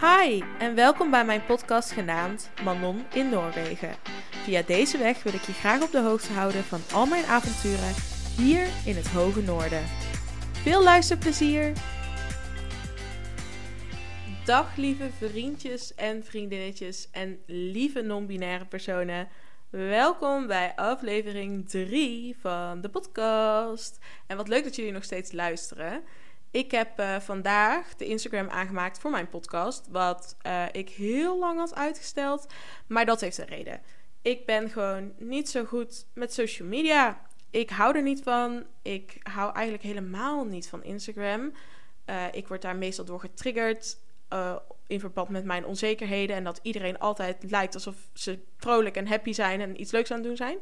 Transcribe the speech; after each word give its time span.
Hi 0.00 0.42
en 0.58 0.74
welkom 0.74 1.10
bij 1.10 1.24
mijn 1.24 1.44
podcast 1.44 1.90
genaamd 1.90 2.50
Manon 2.64 3.04
in 3.12 3.28
Noorwegen. 3.28 3.94
Via 4.30 4.62
deze 4.62 4.98
weg 4.98 5.22
wil 5.22 5.34
ik 5.34 5.40
je 5.40 5.52
graag 5.52 5.82
op 5.82 5.90
de 5.90 6.00
hoogte 6.00 6.32
houden 6.32 6.64
van 6.64 6.80
al 6.92 7.06
mijn 7.06 7.24
avonturen 7.24 7.94
hier 8.36 8.66
in 8.84 8.96
het 8.96 9.08
hoge 9.08 9.42
noorden. 9.42 9.82
Veel 10.52 10.82
luisterplezier! 10.82 11.72
Dag 14.44 14.76
lieve 14.76 15.10
vriendjes 15.10 15.94
en 15.94 16.24
vriendinnetjes 16.24 17.10
en 17.10 17.38
lieve 17.46 18.02
non-binaire 18.02 18.66
personen. 18.66 19.28
Welkom 19.70 20.46
bij 20.46 20.72
aflevering 20.74 21.68
3 21.68 22.36
van 22.40 22.80
de 22.80 22.88
podcast. 22.88 23.98
En 24.26 24.36
wat 24.36 24.48
leuk 24.48 24.64
dat 24.64 24.76
jullie 24.76 24.92
nog 24.92 25.04
steeds 25.04 25.32
luisteren. 25.32 26.02
Ik 26.56 26.70
heb 26.70 27.00
uh, 27.00 27.20
vandaag 27.20 27.94
de 27.94 28.04
Instagram 28.04 28.48
aangemaakt 28.48 28.98
voor 28.98 29.10
mijn 29.10 29.28
podcast, 29.28 29.88
wat 29.90 30.36
uh, 30.46 30.64
ik 30.72 30.88
heel 30.88 31.38
lang 31.38 31.58
had 31.58 31.74
uitgesteld. 31.74 32.46
Maar 32.86 33.06
dat 33.06 33.20
heeft 33.20 33.38
een 33.38 33.46
reden. 33.46 33.80
Ik 34.22 34.46
ben 34.46 34.70
gewoon 34.70 35.12
niet 35.18 35.48
zo 35.48 35.64
goed 35.64 36.06
met 36.14 36.32
social 36.32 36.68
media. 36.68 37.20
Ik 37.50 37.70
hou 37.70 37.96
er 37.96 38.02
niet 38.02 38.22
van. 38.22 38.66
Ik 38.82 39.18
hou 39.22 39.54
eigenlijk 39.54 39.84
helemaal 39.84 40.44
niet 40.44 40.68
van 40.68 40.84
Instagram. 40.84 41.52
Uh, 42.06 42.24
ik 42.32 42.48
word 42.48 42.62
daar 42.62 42.76
meestal 42.76 43.04
door 43.04 43.20
getriggerd. 43.20 43.98
in 44.86 45.00
verband 45.00 45.28
met 45.28 45.44
mijn 45.44 45.66
onzekerheden. 45.66 46.36
En 46.36 46.44
dat 46.44 46.60
iedereen 46.62 46.98
altijd 46.98 47.50
lijkt 47.50 47.74
alsof 47.74 47.96
ze 48.12 48.38
vrolijk 48.56 48.96
en 48.96 49.08
happy 49.08 49.32
zijn 49.32 49.60
en 49.60 49.80
iets 49.80 49.92
leuks 49.92 50.10
aan 50.10 50.18
het 50.18 50.26
doen 50.26 50.36
zijn. 50.36 50.58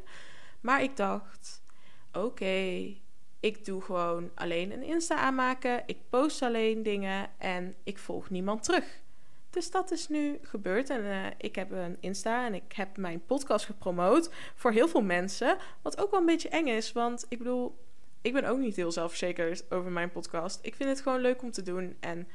Maar 0.61 0.83
ik 0.83 0.97
dacht: 0.97 1.61
oké, 2.13 2.95
ik 3.45 3.65
doe 3.65 3.81
gewoon 3.81 4.31
alleen 4.35 4.71
een 4.71 4.83
Insta 4.83 5.15
aanmaken. 5.15 5.83
Ik 5.85 5.97
post 6.09 6.41
alleen 6.41 6.83
dingen 6.83 7.29
en 7.37 7.75
ik 7.83 7.97
volg 7.97 8.29
niemand 8.29 8.63
terug. 8.63 9.01
Dus 9.49 9.71
dat 9.71 9.91
is 9.91 10.07
nu 10.07 10.39
gebeurd. 10.41 10.89
En 10.89 11.03
uh, 11.03 11.25
ik 11.37 11.55
heb 11.55 11.71
een 11.71 11.97
Insta 11.99 12.45
en 12.45 12.53
ik 12.53 12.73
heb 12.73 12.97
mijn 12.97 13.25
podcast 13.25 13.65
gepromoot 13.65 14.29
voor 14.55 14.71
heel 14.71 14.87
veel 14.87 15.01
mensen. 15.01 15.57
Wat 15.81 16.01
ook 16.01 16.11
wel 16.11 16.19
een 16.19 16.25
beetje 16.25 16.49
eng 16.49 16.67
is. 16.67 16.91
Want 16.91 17.25
ik 17.29 17.37
bedoel, 17.37 17.77
ik 18.21 18.33
ben 18.33 18.45
ook 18.45 18.57
niet 18.57 18.75
heel 18.75 18.91
zelfverzekerd 18.91 19.71
over 19.71 19.91
mijn 19.91 20.11
podcast. 20.11 20.59
Ik 20.61 20.75
vind 20.75 20.89
het 20.89 21.01
gewoon 21.01 21.21
leuk 21.21 21.41
om 21.41 21.51
te 21.51 21.63
doen. 21.63 21.95
En 21.99 22.27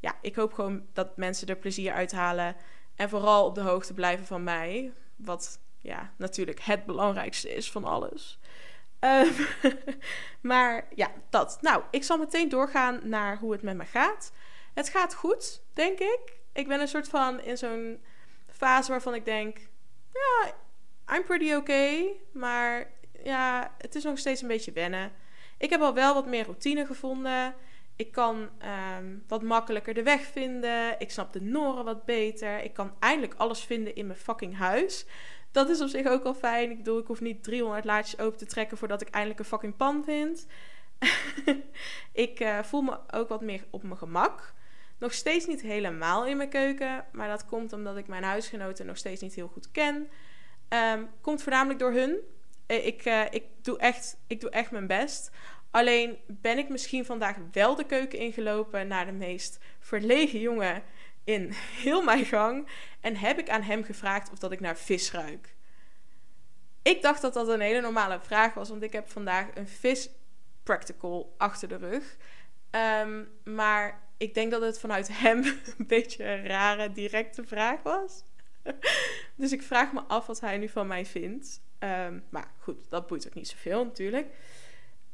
ja, 0.00 0.16
ik 0.22 0.34
hoop 0.34 0.52
gewoon 0.52 0.86
dat 0.92 1.16
mensen 1.16 1.48
er 1.48 1.56
plezier 1.56 1.92
uithalen. 1.92 2.56
En 2.94 3.08
vooral 3.08 3.46
op 3.46 3.54
de 3.54 3.60
hoogte 3.60 3.94
blijven 3.94 4.26
van 4.26 4.42
mij. 4.42 4.92
Wat 5.16 5.60
ja, 5.78 6.12
natuurlijk 6.16 6.60
het 6.60 6.86
belangrijkste 6.86 7.54
is 7.54 7.70
van 7.70 7.84
alles. 7.84 8.37
Um, 9.00 9.32
maar 10.50 10.86
ja, 10.94 11.10
dat. 11.30 11.58
Nou, 11.60 11.82
ik 11.90 12.04
zal 12.04 12.18
meteen 12.18 12.48
doorgaan 12.48 13.00
naar 13.02 13.38
hoe 13.38 13.52
het 13.52 13.62
met 13.62 13.76
me 13.76 13.84
gaat. 13.84 14.32
Het 14.74 14.88
gaat 14.88 15.14
goed, 15.14 15.62
denk 15.72 15.98
ik. 15.98 16.36
Ik 16.52 16.68
ben 16.68 16.80
een 16.80 16.88
soort 16.88 17.08
van 17.08 17.40
in 17.40 17.58
zo'n 17.58 18.00
fase 18.46 18.90
waarvan 18.90 19.14
ik 19.14 19.24
denk: 19.24 19.58
ja, 20.12 20.52
I'm 21.16 21.24
pretty 21.24 21.52
okay. 21.52 22.20
Maar 22.32 22.90
ja, 23.24 23.74
het 23.78 23.94
is 23.94 24.04
nog 24.04 24.18
steeds 24.18 24.42
een 24.42 24.48
beetje 24.48 24.72
wennen. 24.72 25.12
Ik 25.58 25.70
heb 25.70 25.80
al 25.80 25.94
wel 25.94 26.14
wat 26.14 26.26
meer 26.26 26.44
routine 26.44 26.86
gevonden. 26.86 27.54
Ik 27.96 28.12
kan 28.12 28.48
um, 28.98 29.24
wat 29.28 29.42
makkelijker 29.42 29.94
de 29.94 30.02
weg 30.02 30.22
vinden. 30.22 30.94
Ik 30.98 31.10
snap 31.10 31.32
de 31.32 31.42
noren 31.42 31.84
wat 31.84 32.04
beter. 32.04 32.62
Ik 32.62 32.72
kan 32.72 32.94
eindelijk 32.98 33.34
alles 33.34 33.60
vinden 33.60 33.94
in 33.94 34.06
mijn 34.06 34.18
fucking 34.18 34.56
huis 34.56 35.06
dat 35.58 35.68
is 35.68 35.80
op 35.80 35.88
zich 35.88 36.06
ook 36.06 36.24
al 36.24 36.34
fijn. 36.34 36.70
Ik 36.70 36.76
bedoel, 36.76 36.98
ik 36.98 37.06
hoef 37.06 37.20
niet 37.20 37.42
300 37.42 37.84
laadjes 37.84 38.20
open 38.20 38.38
te 38.38 38.46
trekken 38.46 38.76
voordat 38.76 39.00
ik 39.00 39.08
eindelijk 39.08 39.40
een 39.40 39.44
fucking 39.44 39.76
pan 39.76 40.04
vind. 40.04 40.46
ik 42.12 42.40
uh, 42.40 42.62
voel 42.62 42.82
me 42.82 42.98
ook 43.10 43.28
wat 43.28 43.40
meer 43.40 43.64
op 43.70 43.82
mijn 43.82 43.96
gemak. 43.96 44.54
Nog 44.98 45.12
steeds 45.12 45.46
niet 45.46 45.60
helemaal 45.60 46.26
in 46.26 46.36
mijn 46.36 46.48
keuken, 46.48 47.04
maar 47.12 47.28
dat 47.28 47.44
komt 47.46 47.72
omdat 47.72 47.96
ik 47.96 48.06
mijn 48.06 48.22
huisgenoten 48.22 48.86
nog 48.86 48.96
steeds 48.96 49.22
niet 49.22 49.34
heel 49.34 49.48
goed 49.48 49.70
ken. 49.70 50.08
Um, 50.68 51.08
komt 51.20 51.42
voornamelijk 51.42 51.78
door 51.78 51.92
hun. 51.92 52.18
Eh, 52.66 52.86
ik, 52.86 53.04
uh, 53.06 53.24
ik, 53.30 53.44
doe 53.62 53.78
echt, 53.78 54.16
ik 54.26 54.40
doe 54.40 54.50
echt 54.50 54.70
mijn 54.70 54.86
best. 54.86 55.30
Alleen 55.70 56.18
ben 56.26 56.58
ik 56.58 56.68
misschien 56.68 57.04
vandaag 57.04 57.36
wel 57.52 57.74
de 57.74 57.84
keuken 57.84 58.18
ingelopen 58.18 58.88
naar 58.88 59.06
de 59.06 59.12
meest 59.12 59.58
verlegen 59.80 60.40
jongen 60.40 60.82
in 61.28 61.50
heel 61.52 62.02
mijn 62.02 62.24
gang 62.24 62.68
en 63.00 63.16
heb 63.16 63.38
ik 63.38 63.48
aan 63.48 63.62
hem 63.62 63.84
gevraagd 63.84 64.30
of 64.32 64.38
dat 64.38 64.52
ik 64.52 64.60
naar 64.60 64.76
vis 64.76 65.12
ruik. 65.12 65.56
Ik 66.82 67.02
dacht 67.02 67.22
dat 67.22 67.34
dat 67.34 67.48
een 67.48 67.60
hele 67.60 67.80
normale 67.80 68.20
vraag 68.20 68.54
was, 68.54 68.68
want 68.68 68.82
ik 68.82 68.92
heb 68.92 69.08
vandaag 69.08 69.46
een 69.54 69.68
vis 69.68 70.10
practical 70.62 71.34
achter 71.38 71.68
de 71.68 71.76
rug. 71.76 72.16
Um, 73.04 73.28
maar 73.44 74.02
ik 74.16 74.34
denk 74.34 74.50
dat 74.50 74.62
het 74.62 74.78
vanuit 74.78 75.08
hem 75.18 75.44
een 75.78 75.86
beetje 75.86 76.24
een 76.24 76.46
rare, 76.46 76.92
directe 76.92 77.44
vraag 77.44 77.82
was. 77.82 78.22
dus 79.36 79.52
ik 79.52 79.62
vraag 79.62 79.92
me 79.92 80.00
af 80.00 80.26
wat 80.26 80.40
hij 80.40 80.58
nu 80.58 80.68
van 80.68 80.86
mij 80.86 81.06
vindt. 81.06 81.60
Um, 81.78 82.24
maar 82.30 82.50
goed, 82.58 82.90
dat 82.90 83.06
boeit 83.06 83.26
ook 83.26 83.34
niet 83.34 83.48
zoveel 83.48 83.84
natuurlijk. 83.84 84.26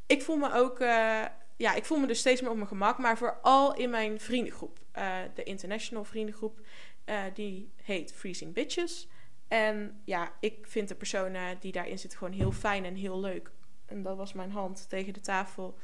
Ik 0.06 0.22
voel 0.22 0.36
me 0.36 0.52
ook 0.52 0.80
uh, 0.80 1.24
ja, 1.56 1.74
ik 1.74 1.84
voel 1.84 1.98
me 1.98 2.06
dus 2.06 2.18
steeds 2.18 2.40
meer 2.40 2.50
op 2.50 2.56
mijn 2.56 2.68
gemak. 2.68 2.98
Maar 2.98 3.18
vooral 3.18 3.74
in 3.74 3.90
mijn 3.90 4.20
vriendengroep. 4.20 4.82
Uh, 4.98 5.16
de 5.34 5.42
international 5.42 6.04
vriendengroep. 6.04 6.60
Uh, 7.06 7.22
die 7.34 7.72
heet 7.82 8.12
Freezing 8.12 8.54
Bitches. 8.54 9.08
En 9.48 10.00
ja, 10.04 10.32
ik 10.40 10.66
vind 10.66 10.88
de 10.88 10.94
personen 10.94 11.56
die 11.60 11.72
daarin 11.72 11.98
zitten 11.98 12.18
gewoon 12.18 12.34
heel 12.34 12.52
fijn 12.52 12.84
en 12.84 12.94
heel 12.94 13.20
leuk. 13.20 13.50
En 13.86 14.02
dat 14.02 14.16
was 14.16 14.32
mijn 14.32 14.50
hand 14.50 14.88
tegen 14.88 15.12
de 15.12 15.20
tafel. 15.20 15.78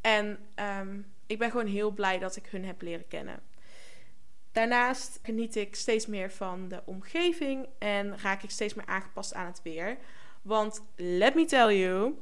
En 0.00 0.38
um, 0.80 1.12
ik 1.26 1.38
ben 1.38 1.50
gewoon 1.50 1.66
heel 1.66 1.90
blij 1.90 2.18
dat 2.18 2.36
ik 2.36 2.46
hun 2.46 2.64
heb 2.64 2.82
leren 2.82 3.08
kennen. 3.08 3.40
Daarnaast 4.52 5.18
geniet 5.22 5.56
ik 5.56 5.76
steeds 5.76 6.06
meer 6.06 6.30
van 6.30 6.68
de 6.68 6.82
omgeving 6.84 7.68
en 7.78 8.18
raak 8.18 8.42
ik 8.42 8.50
steeds 8.50 8.74
meer 8.74 8.86
aangepast 8.86 9.34
aan 9.34 9.46
het 9.46 9.60
weer. 9.62 9.98
Want 10.42 10.84
let 10.96 11.34
me 11.34 11.44
tell 11.44 11.78
you, 11.78 12.18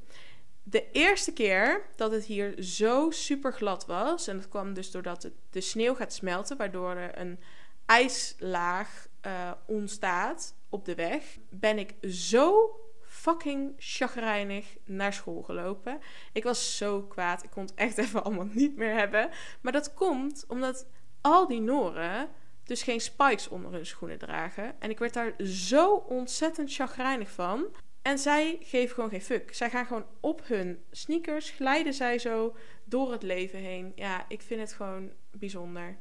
de 0.69 0.91
eerste 0.91 1.33
keer 1.33 1.87
dat 1.97 2.11
het 2.11 2.25
hier 2.25 2.63
zo 2.63 3.11
super 3.11 3.53
glad 3.53 3.87
was, 3.87 4.27
en 4.27 4.37
dat 4.37 4.49
kwam 4.49 4.75
dus 4.75 4.91
doordat 4.91 5.23
het, 5.23 5.33
de 5.51 5.61
sneeuw 5.61 5.95
gaat 5.95 6.13
smelten, 6.13 6.57
waardoor 6.57 6.91
er 6.91 7.19
een 7.19 7.41
ijslaag 7.87 9.09
uh, 9.27 9.53
ontstaat 9.67 10.55
op 10.69 10.85
de 10.85 10.95
weg, 10.95 11.39
ben 11.51 11.79
ik 11.79 11.95
zo 12.11 12.77
fucking 13.03 13.75
chagrijnig 13.79 14.77
naar 14.85 15.13
school 15.13 15.43
gelopen. 15.43 15.99
Ik 16.33 16.45
was 16.45 16.77
zo 16.77 17.03
kwaad. 17.03 17.43
Ik 17.43 17.51
kon 17.51 17.63
het 17.63 17.75
echt 17.75 17.99
even 18.05 18.25
allemaal 18.25 18.49
niet 18.53 18.77
meer 18.77 18.95
hebben. 18.95 19.31
Maar 19.61 19.73
dat 19.73 19.95
komt 19.95 20.45
omdat 20.49 20.87
al 21.21 21.47
die 21.47 21.61
Noren 21.61 22.29
dus 22.65 22.83
geen 22.83 23.01
spikes 23.01 23.49
onder 23.49 23.73
hun 23.73 23.87
schoenen 23.87 24.19
dragen. 24.19 24.81
En 24.81 24.91
ik 24.91 24.99
werd 24.99 25.15
daar 25.15 25.35
zo 25.45 25.95
ontzettend 25.95 26.75
chagrijnig 26.75 27.31
van. 27.31 27.67
En 28.07 28.19
zij 28.19 28.59
geven 28.61 28.95
gewoon 28.95 29.11
geen 29.11 29.23
fuck. 29.23 29.55
Zij 29.55 29.71
gaan 29.71 29.87
gewoon 29.87 30.07
op 30.21 30.47
hun 30.47 30.85
sneakers, 30.91 31.51
glijden 31.51 31.95
zij 31.95 32.19
zo 32.19 32.57
door 32.85 33.13
het 33.13 33.23
leven 33.23 33.59
heen. 33.59 33.93
Ja, 33.95 34.25
ik 34.29 34.43
vind 34.43 34.61
het 34.61 34.73
gewoon 34.73 35.11
bijzonder. 35.31 35.97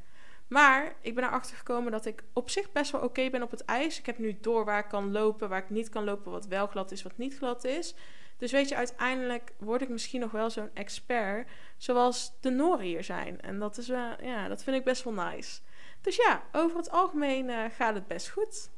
Maar 0.48 0.96
ik 1.02 1.16
ben 1.16 1.24
erachter 1.24 1.58
gekomen 1.58 1.92
dat 1.92 2.06
ik 2.06 2.24
op 2.34 2.50
zich 2.50 2.72
best 2.72 2.92
wel 2.92 3.02
oké 3.02 3.30
ben 3.30 3.42
op 3.42 3.52
het 3.52 3.66
ijs. 3.66 4.00
Ik 4.00 4.06
heb 4.06 4.18
nu 4.18 4.38
door 4.42 4.66
waar 4.66 4.80
ik 4.80 4.88
kan 4.90 5.12
lopen, 5.12 5.50
waar 5.50 5.64
ik 5.64 5.70
niet 5.70 5.90
kan 5.90 6.04
lopen, 6.04 6.32
wat 6.32 6.48
wel 6.48 6.68
glad 6.68 6.92
is, 6.92 7.04
wat 7.04 7.18
niet 7.18 7.38
glad 7.38 7.64
is. 7.64 7.96
Dus 8.38 8.52
weet 8.52 8.70
je, 8.70 8.76
uiteindelijk 8.76 9.54
word 9.58 9.82
ik 9.82 9.90
misschien 9.90 10.20
nog 10.20 10.32
wel 10.32 10.50
zo'n 10.50 10.70
expert 10.74 11.50
zoals 11.78 12.32
de 12.42 12.50
Noren 12.50 12.86
hier 12.86 13.04
zijn. 13.04 13.42
En 13.42 13.60
dat 13.60 13.78
is 13.78 13.88
ja, 13.88 14.48
dat 14.48 14.64
vind 14.64 14.78
ik 14.78 14.84
best 14.84 15.04
wel 15.04 15.14
nice. 15.14 15.60
Dus 16.02 16.16
ja, 16.16 16.44
over 16.52 16.78
het 16.78 16.92
algemeen 16.92 17.50
uh, 17.50 17.64
gaat 17.76 17.96
het 17.96 18.08
best 18.08 18.30
goed. 18.30 18.70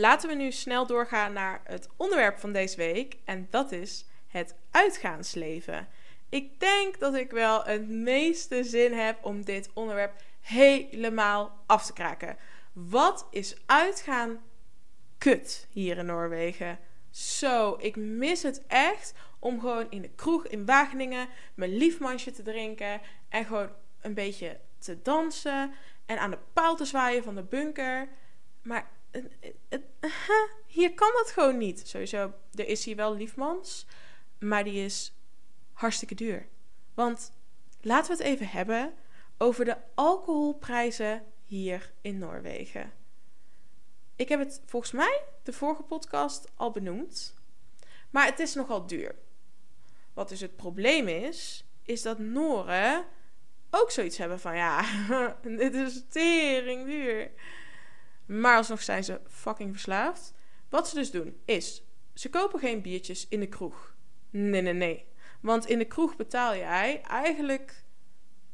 Laten 0.00 0.28
we 0.28 0.34
nu 0.34 0.52
snel 0.52 0.86
doorgaan 0.86 1.32
naar 1.32 1.60
het 1.64 1.88
onderwerp 1.96 2.38
van 2.38 2.52
deze 2.52 2.76
week. 2.76 3.16
En 3.24 3.46
dat 3.50 3.72
is 3.72 4.06
het 4.26 4.54
uitgaansleven. 4.70 5.88
Ik 6.28 6.60
denk 6.60 6.98
dat 6.98 7.14
ik 7.14 7.30
wel 7.30 7.64
het 7.64 7.88
meeste 7.88 8.64
zin 8.64 8.92
heb 8.92 9.24
om 9.24 9.44
dit 9.44 9.70
onderwerp 9.72 10.22
helemaal 10.40 11.62
af 11.66 11.86
te 11.86 11.92
kraken. 11.92 12.36
Wat 12.72 13.26
is 13.30 13.56
uitgaan 13.66 14.42
kut 15.18 15.66
hier 15.70 15.98
in 15.98 16.06
Noorwegen? 16.06 16.78
Zo, 17.10 17.76
ik 17.78 17.96
mis 17.96 18.42
het 18.42 18.66
echt 18.66 19.14
om 19.38 19.60
gewoon 19.60 19.90
in 19.90 20.02
de 20.02 20.10
kroeg 20.10 20.46
in 20.46 20.66
Wageningen 20.66 21.28
mijn 21.54 21.76
liefmansje 21.76 22.30
te 22.30 22.42
drinken 22.42 23.00
en 23.28 23.44
gewoon 23.44 23.70
een 24.00 24.14
beetje 24.14 24.60
te 24.78 25.02
dansen 25.02 25.72
en 26.06 26.18
aan 26.18 26.30
de 26.30 26.38
paal 26.52 26.76
te 26.76 26.84
zwaaien 26.84 27.24
van 27.24 27.34
de 27.34 27.42
bunker. 27.42 28.08
Maar 28.62 28.90
hier 30.66 30.94
kan 30.94 31.10
dat 31.12 31.30
gewoon 31.30 31.58
niet. 31.58 31.88
Sowieso, 31.88 32.32
er 32.54 32.68
is 32.68 32.84
hier 32.84 32.96
wel 32.96 33.14
liefmans, 33.14 33.86
maar 34.38 34.64
die 34.64 34.84
is 34.84 35.14
hartstikke 35.72 36.14
duur. 36.14 36.48
Want 36.94 37.32
laten 37.80 38.16
we 38.16 38.22
het 38.22 38.32
even 38.32 38.48
hebben 38.48 38.94
over 39.38 39.64
de 39.64 39.76
alcoholprijzen 39.94 41.24
hier 41.44 41.92
in 42.00 42.18
Noorwegen. 42.18 42.92
Ik 44.16 44.28
heb 44.28 44.38
het 44.38 44.62
volgens 44.66 44.92
mij 44.92 45.22
de 45.42 45.52
vorige 45.52 45.82
podcast 45.82 46.52
al 46.56 46.70
benoemd, 46.70 47.34
maar 48.10 48.26
het 48.26 48.38
is 48.38 48.54
nogal 48.54 48.86
duur. 48.86 49.14
Wat 50.12 50.28
dus 50.28 50.40
het 50.40 50.56
probleem 50.56 51.08
is, 51.08 51.64
is 51.82 52.02
dat 52.02 52.18
Noren 52.18 53.04
ook 53.70 53.90
zoiets 53.90 54.18
hebben 54.18 54.40
van 54.40 54.56
ja, 54.56 54.84
dit 55.42 55.74
is 55.74 56.02
tering 56.08 56.86
duur. 56.86 57.30
Maar 58.26 58.56
alsnog 58.56 58.82
zijn 58.82 59.04
ze 59.04 59.20
fucking 59.28 59.72
verslaafd. 59.72 60.32
Wat 60.68 60.88
ze 60.88 60.94
dus 60.94 61.10
doen 61.10 61.40
is, 61.44 61.82
ze 62.14 62.30
kopen 62.30 62.58
geen 62.58 62.82
biertjes 62.82 63.28
in 63.28 63.40
de 63.40 63.48
kroeg. 63.48 63.94
Nee, 64.30 64.62
nee, 64.62 64.72
nee. 64.72 65.06
Want 65.40 65.66
in 65.66 65.78
de 65.78 65.84
kroeg 65.84 66.16
betaal 66.16 66.56
jij 66.56 67.02
eigenlijk 67.02 67.84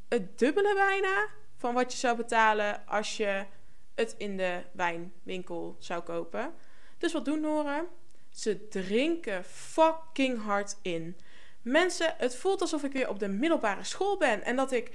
het 0.09 0.39
dubbele 0.39 0.75
bijna 0.75 1.29
van 1.57 1.75
wat 1.75 1.93
je 1.93 1.99
zou 1.99 2.17
betalen 2.17 2.87
als 2.87 3.17
je 3.17 3.45
het 3.95 4.15
in 4.19 4.37
de 4.37 4.63
wijnwinkel 4.73 5.77
zou 5.79 6.03
kopen. 6.03 6.53
Dus 6.99 7.13
wat 7.13 7.25
doen 7.25 7.41
Noren? 7.41 7.87
Ze 8.31 8.69
drinken 8.69 9.45
fucking 9.45 10.43
hard 10.43 10.77
in. 10.83 11.17
Mensen, 11.63 12.15
het 12.19 12.37
voelt 12.37 12.61
alsof 12.61 12.83
ik 12.83 12.93
weer 12.93 13.09
op 13.09 13.19
de 13.19 13.29
middelbare 13.29 13.85
school 13.85 14.17
ben 14.17 14.43
en 14.43 14.57
dat 14.57 14.73
ik 14.73 14.91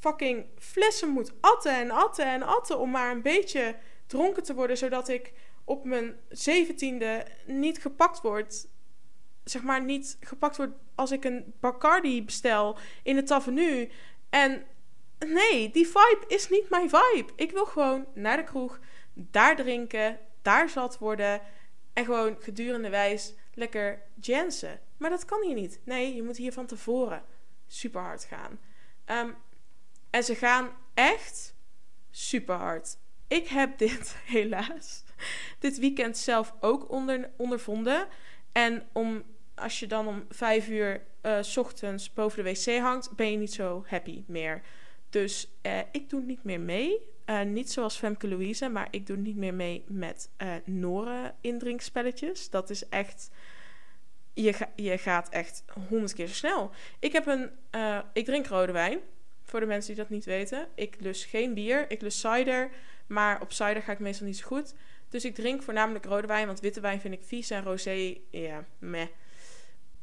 fucking 0.00 0.46
flessen 0.58 1.08
moet 1.08 1.32
atten 1.40 1.74
en 1.74 1.90
atten 1.90 2.26
en 2.26 2.42
atten 2.42 2.78
om 2.78 2.90
maar 2.90 3.10
een 3.10 3.22
beetje 3.22 3.76
dronken 4.06 4.42
te 4.42 4.54
worden, 4.54 4.76
zodat 4.76 5.08
ik 5.08 5.32
op 5.64 5.84
mijn 5.84 6.20
zeventiende 6.28 7.26
niet 7.46 7.78
gepakt 7.78 8.20
word. 8.20 8.68
Zeg 9.44 9.62
maar 9.62 9.84
niet 9.84 10.16
gepakt 10.20 10.56
word 10.56 10.72
als 10.94 11.10
ik 11.10 11.24
een 11.24 11.54
Bacardi 11.60 12.24
bestel 12.24 12.78
in 13.02 13.16
het 13.16 13.26
tavenue. 13.26 13.90
En 14.30 14.66
nee, 15.18 15.70
die 15.70 15.86
vibe 15.86 16.24
is 16.26 16.48
niet 16.48 16.70
mijn 16.70 16.90
vibe. 16.90 17.32
Ik 17.36 17.50
wil 17.50 17.66
gewoon 17.66 18.06
naar 18.14 18.36
de 18.36 18.44
kroeg, 18.44 18.78
daar 19.12 19.56
drinken, 19.56 20.18
daar 20.42 20.68
zat 20.68 20.98
worden 20.98 21.40
en 21.92 22.04
gewoon 22.04 22.36
gedurende 22.40 22.88
wijs 22.88 23.34
lekker 23.54 24.02
jansen. 24.20 24.80
Maar 24.96 25.10
dat 25.10 25.24
kan 25.24 25.42
hier 25.42 25.54
niet. 25.54 25.80
Nee, 25.84 26.14
je 26.14 26.22
moet 26.22 26.36
hier 26.36 26.52
van 26.52 26.66
tevoren 26.66 27.24
super 27.66 28.00
hard 28.00 28.24
gaan. 28.24 28.60
Um, 29.06 29.36
en 30.10 30.24
ze 30.24 30.34
gaan 30.34 30.70
echt 30.94 31.54
super 32.10 32.54
hard. 32.54 32.98
Ik 33.28 33.48
heb 33.48 33.78
dit 33.78 34.16
helaas 34.24 35.04
dit 35.58 35.78
weekend 35.78 36.18
zelf 36.18 36.54
ook 36.60 36.90
onder, 36.90 37.30
ondervonden. 37.36 38.06
En 38.52 38.88
om, 38.92 39.22
als 39.54 39.80
je 39.80 39.86
dan 39.86 40.06
om 40.06 40.24
vijf 40.28 40.68
uur 40.68 41.02
uh, 41.22 41.38
s 41.40 41.56
ochtends 41.56 42.12
boven 42.12 42.44
de 42.44 42.50
wc 42.50 42.78
hangt, 42.80 43.16
ben 43.16 43.30
je 43.30 43.36
niet 43.36 43.52
zo 43.52 43.84
happy 43.86 44.24
meer. 44.26 44.62
Dus 45.10 45.50
uh, 45.62 45.78
ik 45.92 46.10
doe 46.10 46.20
niet 46.20 46.44
meer 46.44 46.60
mee. 46.60 47.08
Uh, 47.26 47.42
niet 47.42 47.72
zoals 47.72 47.96
Femke 47.96 48.28
Louise, 48.28 48.68
maar 48.68 48.88
ik 48.90 49.06
doe 49.06 49.16
niet 49.16 49.36
meer 49.36 49.54
mee 49.54 49.84
met 49.88 50.30
Noren 50.64 51.34
indrinkspelletjes. 51.40 52.50
Dat 52.50 52.70
is 52.70 52.88
echt. 52.88 53.30
Je, 54.32 54.54
je 54.76 54.98
gaat 54.98 55.28
echt 55.28 55.64
honderd 55.88 56.12
keer 56.12 56.26
zo 56.26 56.34
snel. 56.34 56.70
Ik, 56.98 57.12
heb 57.12 57.26
een, 57.26 57.50
ik 58.12 58.24
drink 58.24 58.46
rode 58.46 58.72
wijn. 58.72 59.00
Voor 59.50 59.60
de 59.60 59.66
mensen 59.66 59.94
die 59.94 60.02
dat 60.02 60.12
niet 60.12 60.24
weten. 60.24 60.68
Ik 60.74 60.96
lus 60.98 61.24
geen 61.24 61.54
bier. 61.54 61.90
Ik 61.90 62.00
lus 62.00 62.20
cider. 62.20 62.70
Maar 63.06 63.40
op 63.40 63.52
cider 63.52 63.82
ga 63.82 63.92
ik 63.92 63.98
meestal 63.98 64.26
niet 64.26 64.38
zo 64.38 64.46
goed. 64.46 64.74
Dus 65.08 65.24
ik 65.24 65.34
drink 65.34 65.62
voornamelijk 65.62 66.04
rode 66.04 66.26
wijn. 66.26 66.46
Want 66.46 66.60
witte 66.60 66.80
wijn 66.80 67.00
vind 67.00 67.14
ik 67.14 67.24
vies. 67.24 67.50
En 67.50 67.62
rosé, 67.62 68.16
ja, 68.30 68.64
meh. 68.78 69.06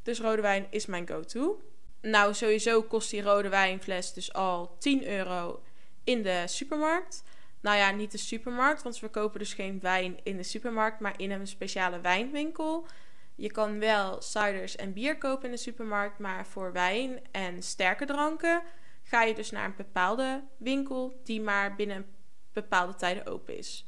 Dus 0.03 0.19
rode 0.19 0.41
wijn 0.41 0.67
is 0.69 0.85
mijn 0.85 1.07
go-to. 1.07 1.61
Nou, 2.01 2.33
sowieso 2.33 2.81
kost 2.83 3.09
die 3.09 3.21
rode 3.21 3.49
wijnfles 3.49 4.13
dus 4.13 4.33
al 4.33 4.75
10 4.79 5.07
euro 5.07 5.61
in 6.03 6.23
de 6.23 6.44
supermarkt. 6.45 7.23
Nou 7.61 7.77
ja, 7.77 7.91
niet 7.91 8.11
de 8.11 8.17
supermarkt, 8.17 8.83
want 8.83 8.99
we 8.99 9.07
kopen 9.07 9.39
dus 9.39 9.53
geen 9.53 9.79
wijn 9.79 10.19
in 10.23 10.38
de 10.38 10.44
supermarkt, 10.44 10.99
maar 10.99 11.13
in 11.17 11.31
een 11.31 11.47
speciale 11.47 12.01
wijnwinkel. 12.01 12.88
Je 13.35 13.51
kan 13.51 13.79
wel 13.79 14.21
ciders 14.21 14.75
en 14.75 14.94
bier 14.94 15.17
kopen 15.17 15.45
in 15.45 15.51
de 15.51 15.57
supermarkt, 15.57 16.19
maar 16.19 16.47
voor 16.47 16.71
wijn 16.71 17.19
en 17.31 17.63
sterke 17.63 18.05
dranken 18.05 18.63
ga 19.07 19.24
je 19.24 19.33
dus 19.33 19.51
naar 19.51 19.65
een 19.65 19.75
bepaalde 19.77 20.44
winkel 20.57 21.21
die 21.24 21.42
maar 21.42 21.75
binnen 21.75 22.06
bepaalde 22.54 22.95
tijden 22.95 23.25
open 23.25 23.57
is. 23.57 23.86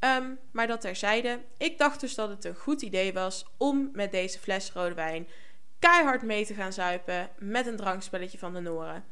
Um, 0.00 0.38
maar 0.50 0.66
dat 0.66 0.80
terzijde. 0.80 1.40
Ik 1.56 1.78
dacht 1.78 2.00
dus 2.00 2.14
dat 2.14 2.28
het 2.28 2.44
een 2.44 2.54
goed 2.54 2.82
idee 2.82 3.12
was 3.12 3.46
om 3.56 3.90
met 3.92 4.12
deze 4.12 4.38
fles 4.38 4.72
rode 4.72 4.94
wijn 4.94 5.28
keihard 5.78 6.22
mee 6.22 6.46
te 6.46 6.54
gaan 6.54 6.72
zuipen 6.72 7.30
met 7.38 7.66
een 7.66 7.76
drankspelletje 7.76 8.38
van 8.38 8.54
de 8.54 8.60
Noren. 8.60 9.04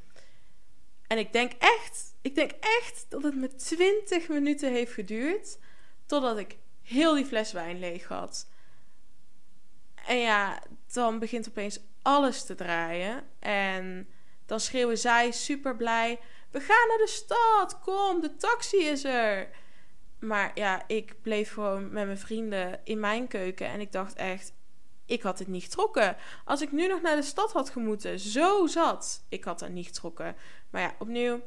En 1.06 1.18
ik 1.18 1.32
denk 1.32 1.52
echt, 1.58 2.14
ik 2.20 2.34
denk 2.34 2.50
echt 2.50 3.06
dat 3.08 3.22
het 3.22 3.34
me 3.34 3.54
20 3.54 4.28
minuten 4.28 4.72
heeft 4.72 4.92
geduurd 4.92 5.58
totdat 6.06 6.38
ik 6.38 6.56
heel 6.82 7.14
die 7.14 7.26
fles 7.26 7.52
wijn 7.52 7.78
leeg 7.78 8.08
had. 8.08 8.48
En 10.06 10.16
ja, 10.16 10.62
dan 10.92 11.18
begint 11.18 11.48
opeens 11.48 11.80
alles 12.02 12.44
te 12.44 12.54
draaien. 12.54 13.24
En 13.38 14.08
dan 14.50 14.60
schreeuwen 14.60 14.98
zij 14.98 15.30
super 15.30 15.76
blij: 15.76 16.18
We 16.50 16.60
gaan 16.60 16.88
naar 16.88 16.98
de 16.98 17.06
stad, 17.06 17.80
kom, 17.80 18.20
de 18.20 18.36
taxi 18.36 18.76
is 18.76 19.04
er. 19.04 19.48
Maar 20.18 20.50
ja, 20.54 20.82
ik 20.86 21.22
bleef 21.22 21.52
gewoon 21.52 21.92
met 21.92 22.06
mijn 22.06 22.18
vrienden 22.18 22.80
in 22.84 23.00
mijn 23.00 23.28
keuken 23.28 23.66
en 23.66 23.80
ik 23.80 23.92
dacht 23.92 24.14
echt: 24.14 24.52
ik 25.06 25.22
had 25.22 25.38
het 25.38 25.48
niet 25.48 25.62
getrokken. 25.62 26.16
Als 26.44 26.60
ik 26.60 26.72
nu 26.72 26.86
nog 26.86 27.00
naar 27.00 27.16
de 27.16 27.22
stad 27.22 27.52
had 27.52 27.70
gemoeten, 27.70 28.18
zo 28.18 28.66
zat, 28.66 29.24
ik 29.28 29.44
had 29.44 29.58
dat 29.58 29.68
niet 29.68 29.86
getrokken. 29.86 30.36
Maar 30.70 30.82
ja, 30.82 30.94
opnieuw, 30.98 31.40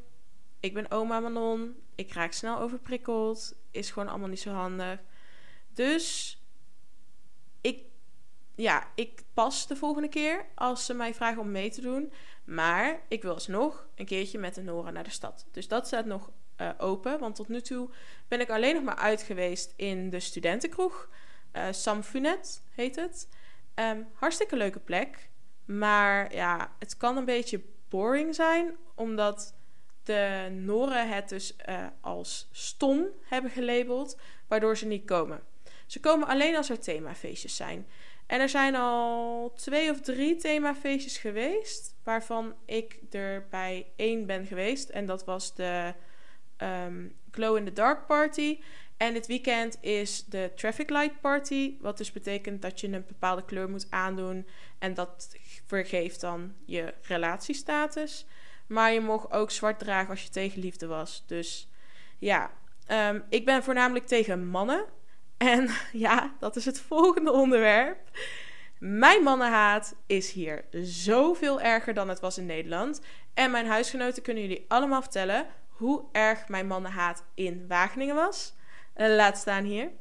ik 0.60 0.74
ben 0.74 0.92
oma 0.92 1.20
Manon, 1.20 1.76
ik 1.96 2.14
raak 2.14 2.32
snel 2.32 2.60
overprikkeld, 2.60 3.56
is 3.72 3.92
gewoon 3.92 4.10
allemaal 4.10 4.30
niet 4.30 4.40
zo 4.40 4.52
handig. 4.52 5.00
Dus 5.74 6.38
ik, 7.62 7.84
ja, 8.56 8.88
ik 8.96 9.24
pas 9.34 9.68
de 9.68 9.76
volgende 9.76 10.10
keer 10.10 10.46
als 10.56 10.86
ze 10.86 10.94
mij 10.94 11.14
vragen 11.14 11.42
om 11.42 11.52
mee 11.52 11.72
te 11.72 11.82
doen. 11.82 12.14
Maar 12.44 13.00
ik 13.08 13.22
wil 13.22 13.34
alsnog 13.34 13.88
een 13.96 14.06
keertje 14.06 14.40
met 14.40 14.56
de 14.56 14.62
Nora 14.62 14.92
naar 14.92 15.04
de 15.04 15.10
stad. 15.10 15.46
Dus 15.52 15.68
dat 15.68 15.88
staat 15.88 16.06
nog 16.06 16.32
uh, 16.58 16.70
open. 16.78 17.20
Want 17.20 17.36
tot 17.36 17.48
nu 17.48 17.62
toe 17.62 17.90
ben 18.28 18.40
ik 18.40 18.50
alleen 18.50 18.74
nog 18.74 18.84
maar 18.84 18.96
uit 18.96 19.22
geweest 19.22 19.74
in 19.76 20.10
de 20.10 20.20
studentenkroeg. 20.20 21.10
Uh, 21.54 21.66
Sam 21.72 22.04
Funet 22.04 22.64
heet 22.70 22.96
het. 22.96 23.28
Um, 23.76 24.08
hartstikke 24.14 24.56
leuke 24.56 24.80
plek. 24.80 25.30
Maar 25.66 26.34
ja, 26.34 26.76
het 26.80 26.98
kan 26.98 27.18
een 27.18 27.26
beetje 27.26 27.62
boring 27.90 28.36
zijn. 28.36 28.76
Omdat 28.96 29.56
de 30.04 30.48
Noren 30.52 31.10
het 31.10 31.30
dus 31.30 31.56
uh, 31.70 31.88
als 32.02 32.50
stom 32.52 33.06
hebben 33.22 33.52
gelabeld. 33.52 34.20
Waardoor 34.48 34.78
ze 34.78 34.86
niet 34.86 35.06
komen. 35.06 35.42
Ze 35.86 36.00
komen 36.00 36.28
alleen 36.28 36.56
als 36.56 36.70
er 36.70 36.80
themafeestjes 36.80 37.56
zijn. 37.56 37.88
En 38.28 38.40
er 38.40 38.50
zijn 38.50 38.76
al 38.76 39.54
twee 39.56 39.92
of 39.92 40.02
drie 40.02 40.36
themafeestjes 40.36 41.18
geweest, 41.18 41.96
waarvan 42.04 42.56
ik 42.66 43.00
er 43.12 43.48
bij 43.50 43.86
één 43.96 44.26
ben 44.26 44.46
geweest. 44.46 44.90
En 44.90 45.06
dat 45.06 45.26
was 45.26 45.56
de 45.56 45.94
um, 46.58 47.16
Glow 47.32 47.58
in 47.58 47.66
the 47.66 47.74
Dark 47.74 48.08
Party. 48.08 48.60
En 48.98 49.14
dit 49.14 49.28
weekend 49.28 49.78
is 49.82 50.26
de 50.26 50.52
Traffic 50.56 50.90
Light 50.90 51.22
Party, 51.22 51.78
wat 51.82 51.98
dus 51.98 52.12
betekent 52.12 52.62
dat 52.62 52.80
je 52.80 52.88
een 52.88 53.06
bepaalde 53.08 53.46
kleur 53.46 53.70
moet 53.70 53.88
aandoen. 53.90 54.48
En 54.80 54.94
dat 54.94 55.36
vergeeft 55.66 56.22
dan 56.22 56.54
je 56.66 56.94
relatiestatus. 57.02 58.26
Maar 58.68 58.94
je 58.94 59.00
mocht 59.02 59.32
ook 59.32 59.52
zwart 59.52 59.80
dragen 59.80 60.10
als 60.10 60.24
je 60.24 60.30
tegen 60.30 60.62
liefde 60.62 60.88
was. 60.88 61.24
Dus 61.28 61.70
ja, 62.20 62.52
um, 62.92 63.24
ik 63.30 63.46
ben 63.46 63.64
voornamelijk 63.64 64.08
tegen 64.08 64.48
mannen. 64.48 64.86
En 65.44 65.70
ja, 66.08 66.34
dat 66.40 66.56
is 66.56 66.66
het 66.66 66.80
volgende 66.80 67.32
onderwerp. 67.32 67.98
Mijn 68.80 69.24
mannenhaat 69.24 69.96
is 70.06 70.32
hier 70.32 70.66
zoveel 70.82 71.62
erger 71.62 71.94
dan 71.94 72.10
het 72.10 72.20
was 72.20 72.38
in 72.38 72.46
Nederland. 72.46 73.02
En 73.34 73.52
mijn 73.52 73.68
huisgenoten 73.68 74.24
kunnen 74.24 74.44
jullie 74.44 74.66
allemaal 74.68 75.02
vertellen 75.02 75.46
hoe 75.68 76.04
erg 76.12 76.48
mijn 76.48 76.68
mannenhaat 76.68 77.24
in 77.34 77.68
Wageningen 77.68 78.16
was. 78.16 78.54
Uh, 78.96 79.16
laat 79.16 79.38
staan 79.38 79.64
hier. 79.64 79.92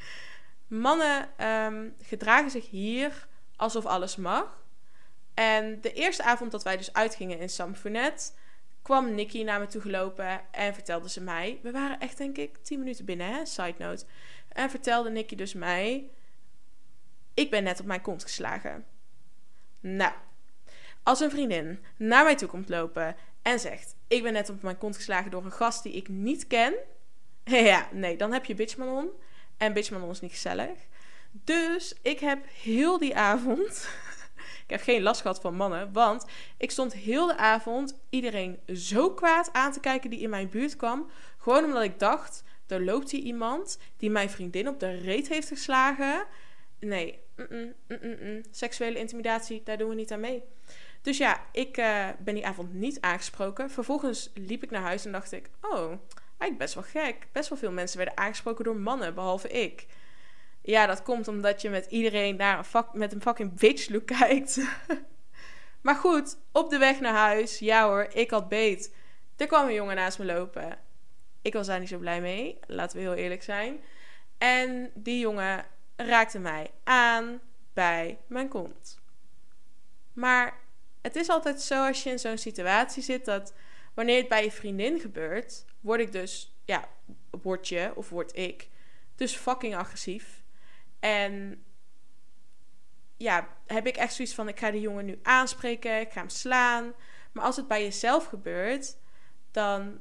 Mannen 0.66 1.28
um, 1.46 1.94
gedragen 2.02 2.50
zich 2.50 2.70
hier 2.70 3.26
alsof 3.56 3.86
alles 3.86 4.16
mag. 4.16 4.64
En 5.34 5.80
de 5.80 5.92
eerste 5.92 6.22
avond 6.22 6.50
dat 6.50 6.62
wij 6.62 6.76
dus 6.76 6.92
uitgingen 6.92 7.38
in 7.38 7.48
Samfunet, 7.48 8.34
kwam 8.86 9.14
Nicky 9.14 9.42
naar 9.42 9.60
me 9.60 9.66
toe 9.66 9.80
gelopen 9.80 10.40
en 10.50 10.74
vertelde 10.74 11.08
ze 11.08 11.20
mij. 11.20 11.58
We 11.62 11.70
waren 11.70 12.00
echt, 12.00 12.18
denk 12.18 12.36
ik, 12.36 12.56
10 12.56 12.78
minuten 12.78 13.04
binnen, 13.04 13.32
hè? 13.32 13.46
Side 13.46 13.74
note. 13.78 14.04
En 14.56 14.70
vertelde 14.70 15.10
Nicky 15.10 15.34
dus 15.34 15.54
mij: 15.54 16.10
Ik 17.34 17.50
ben 17.50 17.64
net 17.64 17.80
op 17.80 17.86
mijn 17.86 18.00
kont 18.00 18.22
geslagen. 18.22 18.84
Nou, 19.80 20.12
als 21.02 21.20
een 21.20 21.30
vriendin 21.30 21.84
naar 21.96 22.24
mij 22.24 22.36
toe 22.36 22.48
komt 22.48 22.68
lopen 22.68 23.16
en 23.42 23.60
zegt: 23.60 23.96
Ik 24.08 24.22
ben 24.22 24.32
net 24.32 24.50
op 24.50 24.62
mijn 24.62 24.78
kont 24.78 24.96
geslagen 24.96 25.30
door 25.30 25.44
een 25.44 25.52
gast 25.52 25.82
die 25.82 25.92
ik 25.92 26.08
niet 26.08 26.46
ken. 26.46 26.74
Ja, 27.44 27.88
nee, 27.92 28.16
dan 28.16 28.32
heb 28.32 28.44
je 28.44 28.54
bitchmanon. 28.54 29.08
En 29.56 29.72
bitchmanon 29.72 30.10
is 30.10 30.20
niet 30.20 30.30
gezellig. 30.30 30.78
Dus 31.30 31.94
ik 32.02 32.20
heb 32.20 32.46
heel 32.62 32.98
die 32.98 33.16
avond. 33.16 33.88
ik 34.66 34.70
heb 34.70 34.80
geen 34.80 35.02
last 35.02 35.20
gehad 35.20 35.40
van 35.40 35.54
mannen. 35.54 35.92
Want 35.92 36.26
ik 36.56 36.70
stond 36.70 36.92
heel 36.92 37.26
de 37.26 37.36
avond 37.36 37.98
iedereen 38.10 38.60
zo 38.66 39.10
kwaad 39.10 39.52
aan 39.52 39.72
te 39.72 39.80
kijken 39.80 40.10
die 40.10 40.20
in 40.20 40.30
mijn 40.30 40.48
buurt 40.48 40.76
kwam. 40.76 41.10
Gewoon 41.38 41.64
omdat 41.64 41.82
ik 41.82 41.98
dacht 41.98 42.42
er 42.66 42.84
loopt 42.84 43.10
hier 43.10 43.20
iemand 43.20 43.78
die 43.96 44.10
mijn 44.10 44.30
vriendin 44.30 44.68
op 44.68 44.80
de 44.80 44.90
reet 44.90 45.28
heeft 45.28 45.48
geslagen. 45.48 46.26
Nee, 46.78 47.18
mm 47.36 47.46
-mm, 47.48 48.16
mm 48.22 48.42
seksuele 48.50 48.98
intimidatie, 48.98 49.62
daar 49.64 49.78
doen 49.78 49.88
we 49.88 49.94
niet 49.94 50.12
aan 50.12 50.20
mee. 50.20 50.42
Dus 51.02 51.18
ja, 51.18 51.40
ik 51.52 51.76
eh, 51.76 52.08
ben 52.18 52.34
die 52.34 52.46
avond 52.46 52.74
niet 52.74 53.00
aangesproken. 53.00 53.70
Vervolgens 53.70 54.30
liep 54.34 54.62
ik 54.62 54.70
naar 54.70 54.82
huis 54.82 55.04
en 55.04 55.12
dacht 55.12 55.32
ik: 55.32 55.50
Oh, 55.60 55.92
eigenlijk 56.38 56.58
best 56.58 56.74
wel 56.74 56.82
gek. 56.82 57.26
Best 57.32 57.48
wel 57.48 57.58
veel 57.58 57.72
mensen 57.72 57.98
werden 57.98 58.16
aangesproken 58.16 58.64
door 58.64 58.76
mannen, 58.76 59.14
behalve 59.14 59.48
ik. 59.48 59.86
Ja, 60.62 60.86
dat 60.86 61.02
komt 61.02 61.28
omdat 61.28 61.62
je 61.62 61.70
met 61.70 61.86
iedereen 61.86 62.36
naar 62.36 62.58
een 62.58 62.64
vak, 62.64 62.94
met 62.94 63.12
een 63.12 63.20
fucking 63.20 63.58
bitch 63.58 63.88
look 63.88 64.06
kijkt. 64.18 64.60
maar 65.80 65.94
goed, 65.94 66.38
op 66.52 66.70
de 66.70 66.78
weg 66.78 67.00
naar 67.00 67.14
huis, 67.14 67.58
ja 67.58 67.86
hoor, 67.86 68.06
ik 68.12 68.30
had 68.30 68.48
beet. 68.48 68.94
Er 69.36 69.46
kwam 69.46 69.66
een 69.66 69.74
jongen 69.74 69.96
naast 69.96 70.18
me 70.18 70.24
lopen. 70.24 70.78
Ik 71.46 71.52
was 71.52 71.66
daar 71.66 71.80
niet 71.80 71.88
zo 71.88 71.98
blij 71.98 72.20
mee, 72.20 72.58
laten 72.66 72.96
we 72.96 73.02
heel 73.02 73.14
eerlijk 73.14 73.42
zijn. 73.42 73.80
En 74.38 74.90
die 74.94 75.18
jongen 75.18 75.64
raakte 75.96 76.38
mij 76.38 76.70
aan 76.84 77.40
bij 77.72 78.18
mijn 78.26 78.48
kont. 78.48 79.00
Maar 80.12 80.60
het 81.02 81.16
is 81.16 81.28
altijd 81.28 81.60
zo 81.60 81.86
als 81.86 82.02
je 82.02 82.10
in 82.10 82.18
zo'n 82.18 82.38
situatie 82.38 83.02
zit 83.02 83.24
dat 83.24 83.54
wanneer 83.94 84.18
het 84.18 84.28
bij 84.28 84.44
je 84.44 84.50
vriendin 84.50 85.00
gebeurt, 85.00 85.64
word 85.80 86.00
ik 86.00 86.12
dus, 86.12 86.54
ja, 86.64 86.88
word 87.30 87.68
je 87.68 87.92
of 87.94 88.08
word 88.08 88.36
ik 88.36 88.68
dus 89.14 89.36
fucking 89.36 89.76
agressief. 89.76 90.42
En 91.00 91.64
ja, 93.16 93.48
heb 93.66 93.86
ik 93.86 93.96
echt 93.96 94.14
zoiets 94.14 94.34
van: 94.34 94.48
ik 94.48 94.58
ga 94.58 94.70
die 94.70 94.80
jongen 94.80 95.04
nu 95.04 95.18
aanspreken, 95.22 96.00
ik 96.00 96.12
ga 96.12 96.20
hem 96.20 96.28
slaan. 96.28 96.92
Maar 97.32 97.44
als 97.44 97.56
het 97.56 97.68
bij 97.68 97.82
jezelf 97.82 98.24
gebeurt, 98.26 98.96
dan, 99.50 100.00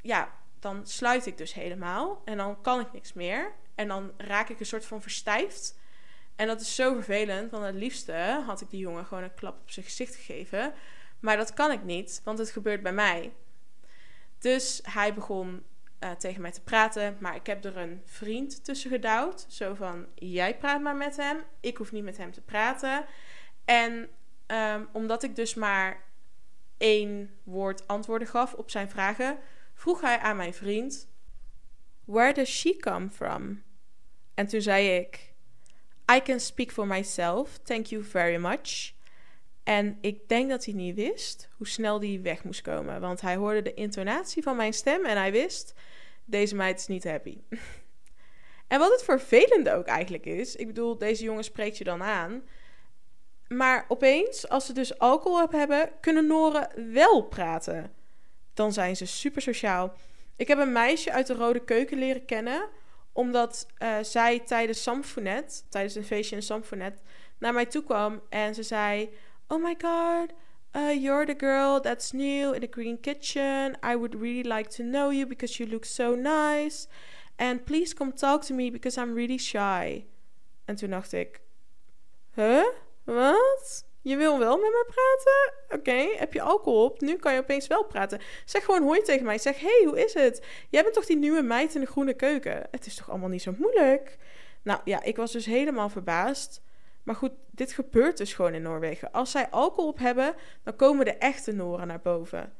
ja, 0.00 0.35
dan 0.58 0.86
sluit 0.86 1.26
ik 1.26 1.38
dus 1.38 1.54
helemaal. 1.54 2.22
En 2.24 2.36
dan 2.36 2.60
kan 2.60 2.80
ik 2.80 2.92
niks 2.92 3.12
meer. 3.12 3.52
En 3.74 3.88
dan 3.88 4.12
raak 4.16 4.48
ik 4.48 4.60
een 4.60 4.66
soort 4.66 4.86
van 4.86 5.02
verstijfd. 5.02 5.78
En 6.36 6.46
dat 6.46 6.60
is 6.60 6.74
zo 6.74 6.94
vervelend, 6.94 7.50
want 7.50 7.64
het 7.64 7.74
liefste 7.74 8.42
had 8.46 8.60
ik 8.60 8.70
die 8.70 8.80
jongen 8.80 9.06
gewoon 9.06 9.22
een 9.22 9.34
klap 9.34 9.60
op 9.60 9.70
zijn 9.70 9.84
gezicht 9.84 10.14
gegeven. 10.14 10.74
Maar 11.20 11.36
dat 11.36 11.54
kan 11.54 11.70
ik 11.70 11.82
niet, 11.82 12.20
want 12.24 12.38
het 12.38 12.50
gebeurt 12.50 12.82
bij 12.82 12.92
mij. 12.92 13.32
Dus 14.38 14.80
hij 14.82 15.14
begon 15.14 15.64
uh, 16.00 16.10
tegen 16.10 16.42
mij 16.42 16.52
te 16.52 16.60
praten, 16.60 17.16
maar 17.20 17.34
ik 17.34 17.46
heb 17.46 17.64
er 17.64 17.76
een 17.76 18.02
vriend 18.04 18.64
tussen 18.64 18.90
gedouwd. 18.90 19.46
Zo 19.48 19.74
van, 19.74 20.06
jij 20.14 20.56
praat 20.56 20.80
maar 20.80 20.96
met 20.96 21.16
hem, 21.16 21.42
ik 21.60 21.76
hoef 21.76 21.92
niet 21.92 22.04
met 22.04 22.16
hem 22.16 22.32
te 22.32 22.40
praten. 22.40 23.04
En 23.64 24.08
um, 24.46 24.88
omdat 24.92 25.22
ik 25.22 25.36
dus 25.36 25.54
maar 25.54 26.02
één 26.76 27.30
woord 27.42 27.86
antwoorden 27.86 28.28
gaf 28.28 28.54
op 28.54 28.70
zijn 28.70 28.90
vragen, 28.90 29.38
vroeg 29.76 30.00
hij 30.00 30.18
aan 30.18 30.36
mijn 30.36 30.54
vriend: 30.54 31.08
Where 32.04 32.32
does 32.32 32.60
she 32.60 32.76
come 32.76 33.10
from? 33.10 33.62
En 34.34 34.46
toen 34.46 34.60
zei 34.60 34.88
ik: 34.88 35.34
I 36.16 36.22
can 36.22 36.40
speak 36.40 36.70
for 36.70 36.86
myself, 36.86 37.58
thank 37.58 37.86
you 37.86 38.04
very 38.04 38.36
much. 38.36 38.94
En 39.62 39.98
ik 40.00 40.28
denk 40.28 40.50
dat 40.50 40.64
hij 40.64 40.74
niet 40.74 40.94
wist 40.94 41.48
hoe 41.56 41.66
snel 41.66 41.98
die 41.98 42.20
weg 42.20 42.44
moest 42.44 42.60
komen. 42.60 43.00
Want 43.00 43.20
hij 43.20 43.36
hoorde 43.36 43.62
de 43.62 43.74
intonatie 43.74 44.42
van 44.42 44.56
mijn 44.56 44.72
stem 44.72 45.04
en 45.04 45.16
hij 45.16 45.32
wist: 45.32 45.74
deze 46.24 46.54
meid 46.54 46.78
is 46.78 46.86
niet 46.86 47.04
happy. 47.04 47.38
en 48.68 48.78
wat 48.78 48.90
het 48.90 49.04
vervelende 49.04 49.72
ook 49.72 49.86
eigenlijk 49.86 50.26
is: 50.26 50.56
ik 50.56 50.66
bedoel, 50.66 50.98
deze 50.98 51.24
jongen 51.24 51.44
spreekt 51.44 51.78
je 51.78 51.84
dan 51.84 52.02
aan. 52.02 52.42
Maar 53.48 53.84
opeens, 53.88 54.48
als 54.48 54.66
ze 54.66 54.72
dus 54.72 54.98
alcohol 54.98 55.42
op 55.42 55.52
hebben, 55.52 55.90
kunnen 56.00 56.26
Noren 56.26 56.92
wel 56.92 57.22
praten. 57.22 57.95
Dan 58.56 58.72
zijn 58.72 58.96
ze 58.96 59.06
super 59.06 59.42
sociaal. 59.42 59.94
Ik 60.36 60.48
heb 60.48 60.58
een 60.58 60.72
meisje 60.72 61.12
uit 61.12 61.26
de 61.26 61.34
Rode 61.34 61.64
Keuken 61.64 61.98
leren 61.98 62.24
kennen, 62.24 62.68
omdat 63.12 63.66
uh, 63.78 63.96
zij 64.02 64.40
tijdens 64.40 64.82
Samfonet, 64.82 65.64
tijdens 65.68 65.94
een 65.94 66.04
feestje 66.04 66.36
in 66.36 66.42
Samfonet, 66.42 67.02
naar 67.38 67.52
mij 67.52 67.66
toe 67.66 67.84
kwam 67.84 68.20
en 68.28 68.54
ze 68.54 68.62
zei: 68.62 69.10
Oh 69.48 69.62
my 69.62 69.76
god, 69.78 70.32
uh, 70.76 71.02
you're 71.02 71.26
the 71.26 71.46
girl 71.46 71.80
that's 71.80 72.12
new 72.12 72.54
in 72.54 72.60
the 72.60 72.68
green 72.70 73.00
kitchen. 73.00 73.78
I 73.84 73.96
would 73.96 74.14
really 74.14 74.52
like 74.52 74.68
to 74.68 74.84
know 74.84 75.12
you 75.12 75.26
because 75.26 75.56
you 75.56 75.70
look 75.70 75.84
so 75.84 76.14
nice. 76.14 76.86
And 77.36 77.64
please 77.64 77.94
come 77.94 78.12
talk 78.12 78.42
to 78.44 78.54
me 78.54 78.70
because 78.70 79.00
I'm 79.00 79.14
really 79.14 79.38
shy. 79.38 80.04
En 80.64 80.76
toen 80.76 80.90
dacht 80.90 81.12
ik: 81.12 81.40
Huh? 82.34 82.64
Wat? 83.04 83.84
Je 84.06 84.16
wil 84.16 84.38
wel 84.38 84.56
met 84.56 84.70
me 84.70 84.86
praten? 84.86 85.78
Oké, 85.78 86.18
heb 86.18 86.32
je 86.32 86.40
alcohol 86.40 86.84
op? 86.84 87.00
Nu 87.00 87.16
kan 87.16 87.34
je 87.34 87.40
opeens 87.40 87.66
wel 87.66 87.84
praten. 87.84 88.20
Zeg 88.44 88.64
gewoon 88.64 88.82
hoi 88.82 89.02
tegen 89.02 89.24
mij. 89.24 89.38
Zeg, 89.38 89.60
hey, 89.60 89.82
hoe 89.84 90.04
is 90.04 90.14
het? 90.14 90.46
Jij 90.70 90.82
bent 90.82 90.94
toch 90.94 91.06
die 91.06 91.16
nieuwe 91.16 91.42
meid 91.42 91.74
in 91.74 91.80
de 91.80 91.86
groene 91.86 92.14
keuken? 92.14 92.66
Het 92.70 92.86
is 92.86 92.94
toch 92.94 93.10
allemaal 93.10 93.28
niet 93.28 93.42
zo 93.42 93.54
moeilijk? 93.58 94.18
Nou 94.62 94.80
ja, 94.84 95.02
ik 95.02 95.16
was 95.16 95.32
dus 95.32 95.46
helemaal 95.46 95.88
verbaasd. 95.88 96.62
Maar 97.02 97.14
goed, 97.14 97.32
dit 97.50 97.72
gebeurt 97.72 98.16
dus 98.16 98.34
gewoon 98.34 98.54
in 98.54 98.62
Noorwegen. 98.62 99.12
Als 99.12 99.30
zij 99.30 99.48
alcohol 99.50 99.90
op 99.90 99.98
hebben, 99.98 100.34
dan 100.62 100.76
komen 100.76 101.04
de 101.04 101.14
echte 101.14 101.52
Noren 101.52 101.86
naar 101.86 102.00
boven. 102.00 102.52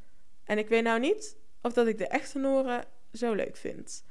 En 0.45 0.59
ik 0.59 0.69
weet 0.69 0.83
nou 0.83 1.01
niet 1.01 1.37
of 1.63 1.73
dat 1.73 1.87
ik 1.87 1.99
de 1.99 2.09
echte 2.09 2.39
Noren 2.39 2.85
zo 3.13 3.33
leuk 3.33 3.57
vind. 3.57 4.05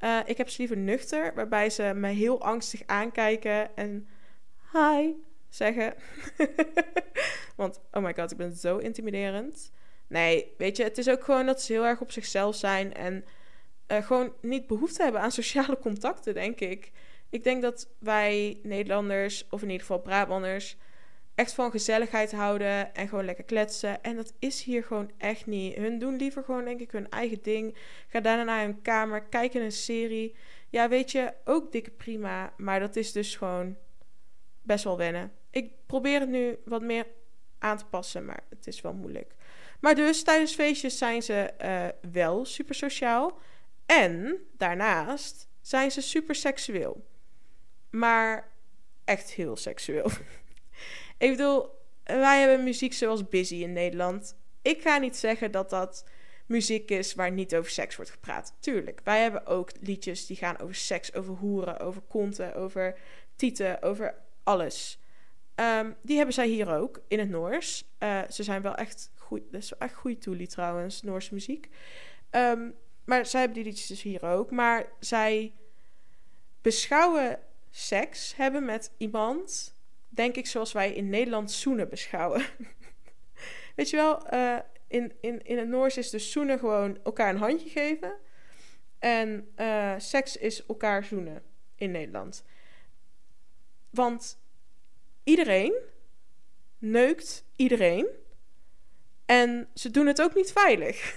Uh, 0.00 0.18
ik 0.24 0.36
heb 0.36 0.48
ze 0.48 0.58
liever 0.58 0.76
nuchter, 0.76 1.34
waarbij 1.34 1.70
ze 1.70 1.92
me 1.94 2.08
heel 2.08 2.42
angstig 2.42 2.82
aankijken 2.86 3.76
en 3.76 4.08
hi, 4.72 5.12
zeggen. 5.50 5.94
Want, 7.56 7.80
oh 7.92 8.02
my 8.02 8.14
god, 8.14 8.30
ik 8.30 8.36
ben 8.36 8.56
zo 8.56 8.76
intimiderend. 8.76 9.72
Nee, 10.06 10.54
weet 10.58 10.76
je, 10.76 10.82
het 10.82 10.98
is 10.98 11.08
ook 11.08 11.24
gewoon 11.24 11.46
dat 11.46 11.62
ze 11.62 11.72
heel 11.72 11.86
erg 11.86 12.00
op 12.00 12.10
zichzelf 12.10 12.56
zijn 12.56 12.94
en 12.94 13.24
uh, 13.88 14.06
gewoon 14.06 14.32
niet 14.40 14.66
behoefte 14.66 15.02
hebben 15.02 15.20
aan 15.20 15.32
sociale 15.32 15.78
contacten, 15.88 16.34
denk 16.34 16.60
ik. 16.60 16.92
Ik 17.28 17.44
denk 17.44 17.62
dat 17.62 17.88
wij 17.98 18.58
Nederlanders, 18.62 19.46
of 19.50 19.62
in 19.62 19.66
ieder 19.66 19.86
geval 19.86 20.00
Brabanders, 20.00 20.76
echt 21.34 21.52
van 21.52 21.70
gezelligheid 21.70 22.32
houden 22.32 22.94
en 22.94 23.08
gewoon 23.08 23.24
lekker 23.24 23.44
kletsen. 23.44 24.02
En 24.02 24.16
dat 24.16 24.32
is 24.38 24.62
hier 24.62 24.84
gewoon 24.84 25.10
echt 25.18 25.46
niet. 25.46 25.74
Hun 25.74 25.98
doen 25.98 26.16
liever 26.16 26.44
gewoon, 26.44 26.64
denk 26.64 26.80
ik, 26.80 26.90
hun 26.90 27.10
eigen 27.10 27.42
ding. 27.42 27.76
Ga 28.08 28.20
daarna 28.20 28.42
naar 28.42 28.64
hun 28.64 28.82
kamer, 28.82 29.22
kijken 29.22 29.62
een 29.62 29.72
serie. 29.72 30.36
Ja, 30.68 30.88
weet 30.88 31.12
je, 31.12 31.32
ook 31.44 31.72
dikke 31.72 31.90
prima. 31.90 32.52
Maar 32.56 32.80
dat 32.80 32.96
is 32.96 33.12
dus 33.12 33.36
gewoon 33.36 33.76
best 34.62 34.84
wel 34.84 34.96
wennen. 34.96 35.32
Ik 35.50 35.72
probeer 35.86 36.20
het 36.20 36.28
nu 36.28 36.58
wat 36.64 36.82
meer 36.82 37.06
aan 37.58 37.76
te 37.76 37.84
passen, 37.84 38.24
maar 38.24 38.42
het 38.48 38.66
is 38.66 38.80
wel 38.80 38.92
moeilijk. 38.92 39.34
Maar 39.80 39.94
dus 39.94 40.22
tijdens 40.22 40.54
feestjes 40.54 40.98
zijn 40.98 41.22
ze 41.22 41.50
uh, 41.62 42.12
wel 42.12 42.44
super 42.44 42.74
sociaal. 42.74 43.38
En 43.86 44.38
daarnaast 44.56 45.48
zijn 45.60 45.90
ze 45.90 46.00
super 46.00 46.34
seksueel. 46.34 47.06
Maar 47.90 48.52
echt 49.04 49.30
heel 49.30 49.56
seksueel. 49.56 50.10
ik 51.18 51.30
bedoel, 51.30 51.68
wij 52.04 52.40
hebben 52.40 52.64
muziek 52.64 52.92
zoals 52.92 53.28
Busy 53.28 53.54
in 53.54 53.72
Nederland. 53.72 54.36
Ik 54.62 54.80
ga 54.82 54.98
niet 54.98 55.16
zeggen 55.16 55.50
dat 55.50 55.70
dat 55.70 56.04
muziek 56.46 56.90
is 56.90 57.14
waar 57.14 57.30
niet 57.30 57.54
over 57.54 57.70
seks 57.70 57.96
wordt 57.96 58.10
gepraat. 58.10 58.56
Tuurlijk, 58.60 59.00
wij 59.04 59.22
hebben 59.22 59.46
ook 59.46 59.70
liedjes 59.80 60.26
die 60.26 60.36
gaan 60.36 60.58
over 60.58 60.74
seks, 60.74 61.14
over 61.14 61.34
hoeren, 61.34 61.80
over 61.80 62.02
konten, 62.08 62.54
over 62.54 62.98
tieten, 63.36 63.82
over 63.82 64.14
alles. 64.42 65.00
Um, 65.60 65.96
die 66.02 66.16
hebben 66.16 66.34
zij 66.34 66.46
hier 66.46 66.74
ook, 66.74 67.02
in 67.08 67.18
het 67.18 67.28
Noors. 67.28 67.84
Uh, 67.98 68.20
ze 68.30 68.42
zijn 68.42 68.62
wel 68.62 68.74
echt 68.74 69.10
goed, 69.14 69.42
dat 69.50 69.62
is 69.62 69.72
echt 69.72 69.94
goede 69.94 70.18
toelie 70.18 70.46
trouwens, 70.46 71.02
Noorse 71.02 71.34
muziek. 71.34 71.68
Um, 72.30 72.74
maar 73.04 73.26
zij 73.26 73.40
hebben 73.40 73.58
die 73.58 73.68
liedjes 73.68 73.86
dus 73.86 74.02
hier 74.02 74.22
ook. 74.22 74.50
Maar 74.50 74.86
zij 74.98 75.54
beschouwen 76.62 77.38
seks 77.70 78.36
hebben 78.36 78.64
met 78.64 78.92
iemand, 78.96 79.74
denk 80.08 80.36
ik 80.36 80.46
zoals 80.46 80.72
wij 80.72 80.92
in 80.92 81.08
Nederland 81.08 81.50
zoenen 81.50 81.88
beschouwen. 81.88 82.44
Weet 83.76 83.90
je 83.90 83.96
wel, 83.96 84.34
uh, 84.34 84.58
in, 84.86 85.12
in, 85.20 85.42
in 85.44 85.58
het 85.58 85.68
Noors 85.68 85.96
is 85.96 86.10
dus 86.10 86.32
zoenen 86.32 86.58
gewoon 86.58 86.98
elkaar 87.02 87.30
een 87.30 87.40
handje 87.40 87.68
geven. 87.68 88.16
En 88.98 89.52
uh, 89.56 89.94
seks 89.98 90.36
is 90.36 90.66
elkaar 90.66 91.04
zoenen 91.04 91.42
in 91.74 91.90
Nederland. 91.90 92.44
Want 93.90 94.38
iedereen 95.24 95.74
neukt 96.78 97.44
iedereen. 97.56 98.06
En 99.26 99.68
ze 99.74 99.90
doen 99.90 100.06
het 100.06 100.22
ook 100.22 100.34
niet 100.34 100.52
veilig. 100.52 101.14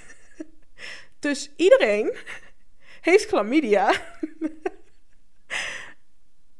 dus 1.19 1.51
iedereen 1.55 2.15
heeft 3.01 3.27
chlamydia. 3.27 3.93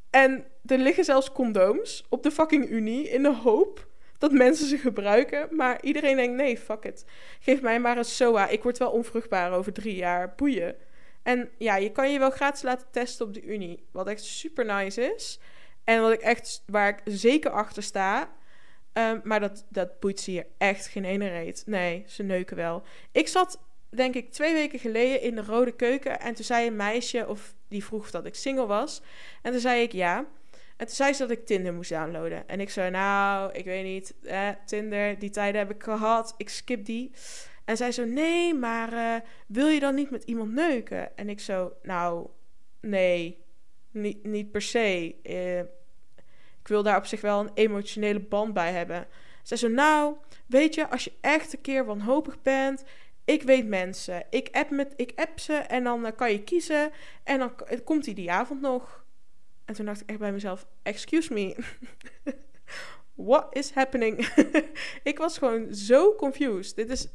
en 0.10 0.46
er 0.66 0.78
liggen 0.78 1.04
zelfs 1.04 1.32
condooms 1.32 2.06
op 2.10 2.24
de 2.24 2.32
fucking 2.32 2.70
Unie 2.70 3.10
in 3.10 3.24
de 3.24 3.34
hoop 3.34 3.88
dat 4.18 4.32
mensen 4.32 4.68
ze 4.68 4.78
gebruiken. 4.78 5.56
Maar 5.56 5.82
iedereen 5.82 6.16
denkt: 6.16 6.36
nee, 6.36 6.58
fuck 6.58 6.84
it. 6.84 7.06
Geef 7.40 7.62
mij 7.62 7.80
maar 7.80 7.98
een 7.98 8.06
SOA. 8.06 8.48
Ik 8.48 8.64
word 8.64 8.78
wel 8.78 8.92
onvruchtbaar 8.92 9.52
over 9.52 9.74
drie 9.74 9.96
jaar. 9.96 10.34
Boeien. 10.36 10.76
En 11.24 11.50
ja, 11.58 11.76
je 11.76 11.92
kan 11.92 12.12
je 12.12 12.20
wel 12.20 12.30
gratis 12.30 12.62
laten 12.62 12.88
testen 12.92 13.26
op 13.26 13.34
de 13.34 13.42
Unie. 13.42 13.84
Wat 13.92 14.08
echt 14.08 14.24
super 14.24 14.66
nice 14.66 15.14
is. 15.16 15.40
En 15.84 16.02
wat 16.02 16.12
ik 16.12 16.22
echt, 16.22 16.64
waar 16.66 16.90
ik 16.90 17.02
zeker 17.06 17.52
achter 17.52 17.84
sta. 17.84 18.30
Um, 18.94 19.22
maar 19.24 19.40
dat, 19.40 19.66
dat 19.70 20.00
boeit 20.00 20.20
ze 20.20 20.32
hier 20.32 20.46
echt 20.58 20.88
geen 20.88 21.06
ene 21.06 21.28
reet. 21.28 21.64
Nee, 21.66 22.04
ze 22.08 22.24
neuken 22.24 22.56
wel. 22.56 22.84
Ik 23.12 23.28
zat, 23.28 23.60
denk 23.90 24.16
ik, 24.16 24.32
twee 24.32 24.54
weken 24.54 24.80
geleden 24.80 25.22
in 25.22 25.36
de 25.36 25.44
Rode 25.44 25.76
Keuken. 25.76 26.20
En 26.20 26.34
toen 26.34 26.46
zei 26.46 26.68
een 26.68 26.76
meisje, 26.76 27.28
of 27.28 27.54
die 27.68 27.86
vroeg 27.86 28.12
dat 28.12 28.26
ik 28.26 28.36
single 28.36 28.66
was. 28.66 29.02
En 29.42 29.52
toen 29.52 29.62
zei 29.62 29.82
ik 29.82 29.92
ja. 29.92 30.26
En 30.78 30.86
toen 30.86 30.96
zei 30.96 31.14
ze 31.14 31.22
dat 31.22 31.38
ik 31.38 31.46
Tinder 31.46 31.74
moest 31.74 31.90
downloaden. 31.90 32.48
En 32.48 32.60
ik 32.60 32.70
zei, 32.70 32.90
nou, 32.90 33.52
ik 33.54 33.66
weet 33.66 33.84
niet, 33.84 34.14
Tinder, 34.66 35.20
die 35.20 35.30
tijden 35.30 35.62
heb 35.62 35.72
ik 35.72 35.84
gehad, 35.84 36.34
ik 36.38 36.50
skip 36.50 36.86
die. 36.86 37.12
En 37.66 37.78
zij 37.78 37.92
zo, 37.92 38.06
nee, 38.06 38.54
maar 38.54 38.94
eh, 38.94 39.22
wil 39.48 39.68
je 39.68 39.80
dan 39.80 39.96
niet 39.96 40.10
met 40.10 40.24
iemand 40.24 40.52
neuken? 40.52 41.18
En 41.18 41.30
ik 41.30 41.40
zo, 41.40 41.74
nou, 41.82 42.28
nee, 42.82 43.43
niet, 43.94 44.24
niet 44.24 44.52
per 44.52 44.62
se. 44.62 45.16
Uh, 45.24 45.60
ik 46.60 46.70
wil 46.70 46.84
daar 46.84 46.98
op 46.98 47.06
zich 47.06 47.22
wel 47.22 47.40
een 47.40 47.52
emotionele 47.54 48.20
band 48.20 48.54
bij 48.54 48.72
hebben. 48.72 49.08
Zij 49.44 49.58
zo, 49.58 49.68
nou, 49.68 50.16
weet 50.46 50.76
je, 50.76 50.90
als 50.90 51.04
je 51.04 51.14
echt 51.22 51.54
een 51.54 51.62
keer 51.62 51.86
wanhopig 51.86 52.42
bent, 52.42 52.84
ik 53.26 53.44
weet 53.44 53.68
mensen. 53.68 54.26
Ik 54.30 54.50
app, 54.52 54.70
met, 54.70 54.94
ik 54.96 55.12
app 55.16 55.40
ze 55.40 55.54
en 55.54 55.84
dan 55.84 56.06
uh, 56.06 56.12
kan 56.16 56.32
je 56.32 56.44
kiezen. 56.44 56.92
En 57.24 57.40
dan 57.40 57.56
komt 57.84 58.06
hij 58.06 58.14
die 58.14 58.32
avond 58.32 58.62
nog. 58.62 59.06
En 59.66 59.74
toen 59.74 59.86
dacht 59.86 60.02
ik 60.02 60.10
echt 60.10 60.20
bij 60.20 60.32
mezelf, 60.32 60.68
excuse 60.84 61.34
me. 61.34 61.56
What 63.14 63.56
is 63.56 63.72
happening? 63.72 64.28
ik 65.04 65.18
was 65.18 65.38
gewoon 65.38 65.74
zo 65.74 66.16
confused. 66.16 66.76
Dit 66.76 66.90
is, 66.90 67.08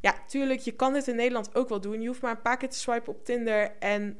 ja, 0.00 0.24
tuurlijk, 0.26 0.60
je 0.60 0.72
kan 0.72 0.92
dit 0.92 1.08
in 1.08 1.16
Nederland 1.16 1.54
ook 1.54 1.68
wel 1.68 1.80
doen. 1.80 2.00
Je 2.00 2.08
hoeft 2.08 2.22
maar 2.22 2.30
een 2.30 2.42
paar 2.42 2.56
keer 2.56 2.68
te 2.68 2.78
swipen 2.78 3.12
op 3.12 3.24
Tinder 3.24 3.76
en 3.78 4.18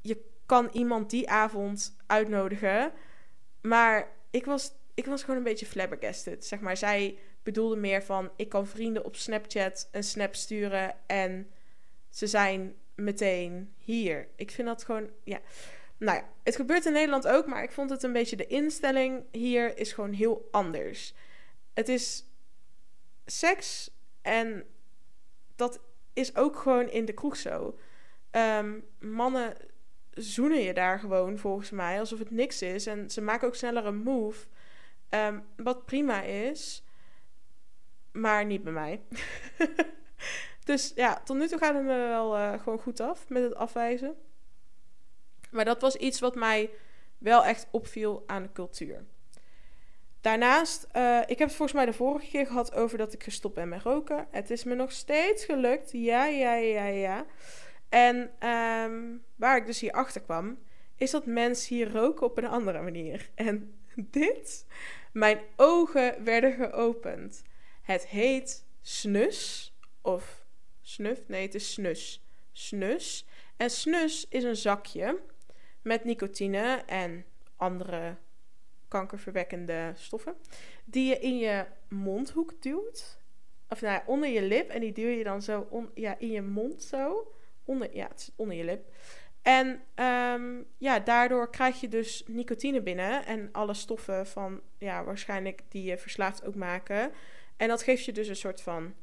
je 0.00 0.24
kan 0.48 0.68
iemand 0.72 1.10
die 1.10 1.30
avond 1.30 1.96
uitnodigen. 2.06 2.92
Maar 3.60 4.08
ik 4.30 4.44
was, 4.44 4.72
ik 4.94 5.06
was 5.06 5.20
gewoon 5.20 5.36
een 5.36 5.42
beetje 5.42 5.66
flabbergasted. 5.66 6.44
Zeg 6.44 6.60
maar, 6.60 6.76
zij 6.76 7.18
bedoelde 7.42 7.76
meer 7.76 8.02
van... 8.02 8.30
ik 8.36 8.48
kan 8.48 8.66
vrienden 8.66 9.04
op 9.04 9.16
Snapchat 9.16 9.88
een 9.92 10.04
snap 10.04 10.34
sturen... 10.34 10.94
en 11.06 11.50
ze 12.10 12.26
zijn 12.26 12.74
meteen 12.94 13.74
hier. 13.78 14.28
Ik 14.36 14.50
vind 14.50 14.68
dat 14.68 14.84
gewoon... 14.84 15.10
Ja. 15.24 15.40
Nou 15.96 16.18
ja, 16.18 16.28
het 16.42 16.56
gebeurt 16.56 16.86
in 16.86 16.92
Nederland 16.92 17.28
ook... 17.28 17.46
maar 17.46 17.62
ik 17.62 17.72
vond 17.72 17.90
het 17.90 18.02
een 18.02 18.12
beetje... 18.12 18.36
de 18.36 18.46
instelling 18.46 19.24
hier 19.30 19.78
is 19.78 19.92
gewoon 19.92 20.12
heel 20.12 20.48
anders. 20.50 21.14
Het 21.74 21.88
is 21.88 22.24
seks 23.26 23.90
en 24.22 24.64
dat 25.56 25.80
is 26.12 26.36
ook 26.36 26.56
gewoon 26.56 26.88
in 26.90 27.04
de 27.04 27.12
kroeg 27.12 27.36
zo. 27.36 27.78
Um, 28.30 28.84
mannen 28.98 29.56
zoenen 30.18 30.60
je 30.60 30.74
daar 30.74 30.98
gewoon 30.98 31.38
volgens 31.38 31.70
mij 31.70 31.98
alsof 31.98 32.18
het 32.18 32.30
niks 32.30 32.62
is. 32.62 32.86
En 32.86 33.10
ze 33.10 33.20
maken 33.20 33.46
ook 33.46 33.54
sneller 33.54 33.86
een 33.86 34.02
move. 34.02 34.46
Um, 35.10 35.44
wat 35.56 35.86
prima 35.86 36.22
is, 36.22 36.84
maar 38.12 38.44
niet 38.44 38.62
bij 38.62 38.72
mij. 38.72 39.02
dus 40.64 40.92
ja, 40.94 41.20
tot 41.24 41.36
nu 41.36 41.48
toe 41.48 41.58
gaat 41.58 41.74
het 41.74 41.82
me 41.82 41.96
wel 41.96 42.36
uh, 42.36 42.60
gewoon 42.62 42.78
goed 42.78 43.00
af 43.00 43.28
met 43.28 43.42
het 43.42 43.54
afwijzen. 43.54 44.16
Maar 45.50 45.64
dat 45.64 45.80
was 45.80 45.96
iets 45.96 46.20
wat 46.20 46.34
mij 46.34 46.70
wel 47.18 47.44
echt 47.44 47.66
opviel 47.70 48.24
aan 48.26 48.42
de 48.42 48.52
cultuur. 48.52 49.04
Daarnaast, 50.20 50.86
uh, 50.96 51.20
ik 51.26 51.38
heb 51.38 51.48
het 51.48 51.56
volgens 51.56 51.72
mij 51.72 51.86
de 51.86 51.92
vorige 51.92 52.26
keer 52.26 52.46
gehad 52.46 52.74
over 52.74 52.98
dat 52.98 53.12
ik 53.12 53.22
gestopt 53.22 53.54
ben 53.54 53.68
met 53.68 53.82
roken. 53.82 54.26
Het 54.30 54.50
is 54.50 54.64
me 54.64 54.74
nog 54.74 54.92
steeds 54.92 55.44
gelukt. 55.44 55.92
Ja, 55.92 56.26
ja, 56.26 56.54
ja, 56.54 56.84
ja. 56.84 57.26
En 57.88 58.16
um, 58.48 59.24
waar 59.36 59.56
ik 59.56 59.66
dus 59.66 59.80
hier 59.80 59.92
achter 59.92 60.20
kwam, 60.20 60.58
is 60.96 61.10
dat 61.10 61.26
mensen 61.26 61.76
hier 61.76 61.92
roken 61.92 62.26
op 62.26 62.38
een 62.38 62.46
andere 62.46 62.82
manier. 62.82 63.30
En 63.34 63.78
dit, 63.94 64.66
mijn 65.12 65.40
ogen 65.56 66.24
werden 66.24 66.52
geopend. 66.52 67.42
Het 67.82 68.06
heet 68.06 68.66
snus 68.80 69.72
of 70.00 70.46
snuf. 70.80 71.22
Nee, 71.26 71.42
het 71.42 71.54
is 71.54 71.72
snus. 71.72 72.24
Snus. 72.52 73.26
En 73.56 73.70
snus 73.70 74.26
is 74.28 74.44
een 74.44 74.56
zakje 74.56 75.20
met 75.82 76.04
nicotine 76.04 76.82
en 76.86 77.24
andere 77.56 78.16
kankerverwekkende 78.88 79.92
stoffen. 79.94 80.34
Die 80.84 81.08
je 81.08 81.18
in 81.18 81.38
je 81.38 81.66
mondhoek 81.88 82.62
duwt. 82.62 83.18
Of 83.68 83.80
nou, 83.80 84.02
onder 84.06 84.28
je 84.28 84.42
lip. 84.42 84.70
En 84.70 84.80
die 84.80 84.92
duw 84.92 85.08
je 85.08 85.24
dan 85.24 85.42
zo 85.42 85.90
ja, 85.94 86.18
in 86.18 86.30
je 86.30 86.42
mond 86.42 86.82
zo. 86.82 87.32
Onder, 87.68 87.94
ja, 87.94 88.08
het 88.08 88.20
zit 88.20 88.34
onder 88.36 88.56
je 88.56 88.64
lip. 88.64 88.92
En 89.42 89.80
um, 89.94 90.66
ja, 90.78 91.00
daardoor 91.00 91.50
krijg 91.50 91.80
je 91.80 91.88
dus 91.88 92.22
nicotine 92.26 92.82
binnen. 92.82 93.26
En 93.26 93.48
alle 93.52 93.74
stoffen 93.74 94.26
van, 94.26 94.60
ja, 94.78 95.04
waarschijnlijk 95.04 95.62
die 95.68 95.82
je 95.82 95.98
verslaafd 95.98 96.44
ook 96.44 96.54
maken. 96.54 97.12
En 97.56 97.68
dat 97.68 97.82
geeft 97.82 98.04
je 98.04 98.12
dus 98.12 98.28
een 98.28 98.36
soort 98.36 98.60
van, 98.60 98.94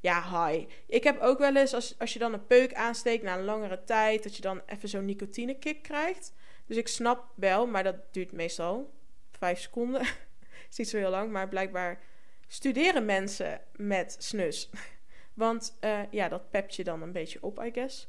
ja, 0.00 0.22
high. 0.22 0.68
Ik 0.86 1.04
heb 1.04 1.20
ook 1.20 1.38
wel 1.38 1.56
eens, 1.56 1.74
als, 1.74 1.98
als 1.98 2.12
je 2.12 2.18
dan 2.18 2.32
een 2.32 2.46
peuk 2.46 2.74
aansteekt 2.74 3.22
na 3.22 3.38
een 3.38 3.44
langere 3.44 3.84
tijd, 3.84 4.22
dat 4.22 4.36
je 4.36 4.42
dan 4.42 4.62
even 4.66 4.88
zo'n 4.88 5.04
nicotine 5.04 5.58
kick 5.58 5.82
krijgt. 5.82 6.32
Dus 6.66 6.76
ik 6.76 6.88
snap 6.88 7.32
wel, 7.34 7.66
maar 7.66 7.82
dat 7.82 7.96
duurt 8.12 8.32
meestal 8.32 8.94
vijf 9.30 9.60
seconden. 9.60 10.00
is 10.70 10.76
niet 10.76 10.88
zo 10.88 10.96
heel 10.96 11.10
lang, 11.10 11.30
maar 11.32 11.48
blijkbaar 11.48 12.00
studeren 12.46 13.04
mensen 13.04 13.60
met 13.76 14.16
snus. 14.18 14.70
Want 15.36 15.76
uh, 15.80 16.00
ja, 16.10 16.28
dat 16.28 16.50
pept 16.50 16.74
je 16.74 16.84
dan 16.84 17.02
een 17.02 17.12
beetje 17.12 17.42
op, 17.42 17.62
I 17.62 17.70
guess. 17.72 18.08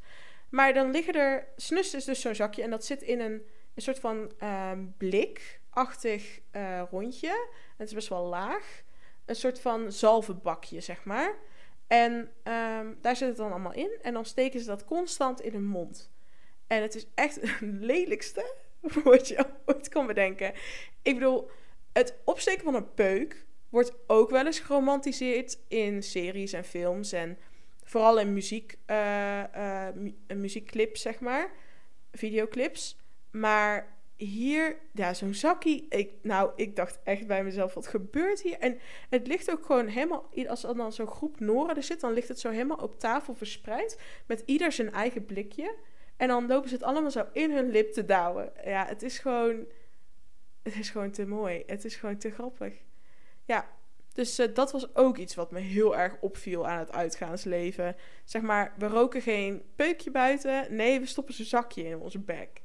Maar 0.49 0.73
dan 0.73 0.91
liggen 0.91 1.13
er... 1.13 1.47
Snus 1.55 1.93
is 1.93 2.05
dus 2.05 2.21
zo'n 2.21 2.35
zakje 2.35 2.63
en 2.63 2.69
dat 2.69 2.85
zit 2.85 3.01
in 3.01 3.19
een, 3.19 3.45
een 3.73 3.81
soort 3.81 3.99
van 3.99 4.31
uh, 4.43 4.71
blikachtig 4.97 6.39
uh, 6.51 6.81
rondje. 6.91 7.47
Het 7.77 7.87
is 7.87 7.93
best 7.93 8.07
wel 8.07 8.25
laag. 8.25 8.83
Een 9.25 9.35
soort 9.35 9.59
van 9.59 9.91
zalvenbakje, 9.91 10.81
zeg 10.81 11.03
maar. 11.03 11.35
En 11.87 12.13
um, 12.43 12.97
daar 13.01 13.15
zit 13.15 13.27
het 13.27 13.37
dan 13.37 13.51
allemaal 13.51 13.73
in. 13.73 13.97
En 14.01 14.13
dan 14.13 14.25
steken 14.25 14.59
ze 14.59 14.65
dat 14.65 14.85
constant 14.85 15.41
in 15.41 15.53
hun 15.53 15.67
mond. 15.67 16.11
En 16.67 16.81
het 16.81 16.95
is 16.95 17.07
echt 17.15 17.35
het 17.41 17.61
lelijkste 17.61 18.55
wat 19.03 19.27
je 19.27 19.45
ooit 19.65 19.89
kan 19.89 20.07
bedenken. 20.07 20.53
Ik 21.01 21.13
bedoel, 21.13 21.49
het 21.93 22.15
opsteken 22.23 22.63
van 22.63 22.75
een 22.75 22.93
peuk 22.93 23.45
wordt 23.77 23.97
ook 24.07 24.29
wel 24.29 24.45
eens 24.45 24.59
geromantiseerd 24.59 25.59
in 25.67 26.03
series 26.03 26.53
en 26.53 26.63
films. 26.63 27.11
En 27.11 27.37
vooral 27.83 28.19
in 28.19 28.33
muziek, 28.33 28.77
uh, 28.87 29.43
uh, 29.55 29.87
muziekclips, 30.35 31.01
zeg 31.01 31.19
maar. 31.19 31.51
Videoclips. 32.11 32.97
Maar 33.31 33.95
hier, 34.15 34.77
ja, 34.93 35.13
zo'n 35.13 35.33
zakkie. 35.33 35.85
Ik, 35.89 36.11
nou, 36.21 36.51
ik 36.55 36.75
dacht 36.75 36.99
echt 37.03 37.27
bij 37.27 37.43
mezelf, 37.43 37.73
wat 37.73 37.87
gebeurt 37.87 38.41
hier? 38.41 38.59
En 38.59 38.79
het 39.09 39.27
ligt 39.27 39.51
ook 39.51 39.65
gewoon 39.65 39.87
helemaal, 39.87 40.29
als 40.47 40.63
er 40.63 40.75
dan 40.75 40.93
zo'n 40.93 41.07
groep 41.07 41.39
Noren 41.39 41.75
er 41.75 41.83
zit, 41.83 41.99
dan 41.99 42.13
ligt 42.13 42.27
het 42.27 42.39
zo 42.39 42.49
helemaal 42.49 42.77
op 42.77 42.99
tafel 42.99 43.35
verspreid. 43.35 43.99
Met 44.25 44.43
ieder 44.45 44.71
zijn 44.71 44.91
eigen 44.91 45.25
blikje. 45.25 45.75
En 46.15 46.27
dan 46.27 46.47
lopen 46.47 46.69
ze 46.69 46.75
het 46.75 46.83
allemaal 46.83 47.11
zo 47.11 47.25
in 47.33 47.51
hun 47.51 47.69
lip 47.69 47.91
te 47.91 48.05
douwen. 48.05 48.51
Ja, 48.65 48.85
het 48.85 49.03
is 49.03 49.19
gewoon. 49.19 49.65
Het 50.63 50.75
is 50.75 50.89
gewoon 50.89 51.11
te 51.11 51.25
mooi. 51.25 51.63
Het 51.65 51.85
is 51.85 51.95
gewoon 51.95 52.17
te 52.17 52.31
grappig. 52.31 52.73
Ja, 53.47 53.67
dus 54.13 54.39
uh, 54.39 54.47
dat 54.53 54.71
was 54.71 54.95
ook 54.95 55.17
iets 55.17 55.35
wat 55.35 55.51
me 55.51 55.59
heel 55.59 55.97
erg 55.97 56.15
opviel 56.19 56.67
aan 56.67 56.79
het 56.79 56.91
uitgaansleven. 56.91 57.95
Zeg 58.25 58.41
maar, 58.41 58.73
we 58.77 58.87
roken 58.87 59.21
geen 59.21 59.63
peukje 59.75 60.11
buiten. 60.11 60.75
Nee, 60.75 60.99
we 60.99 61.05
stoppen 61.05 61.33
zo'n 61.33 61.45
zakje 61.45 61.83
in 61.83 61.99
onze 61.99 62.19
bek. 62.19 62.61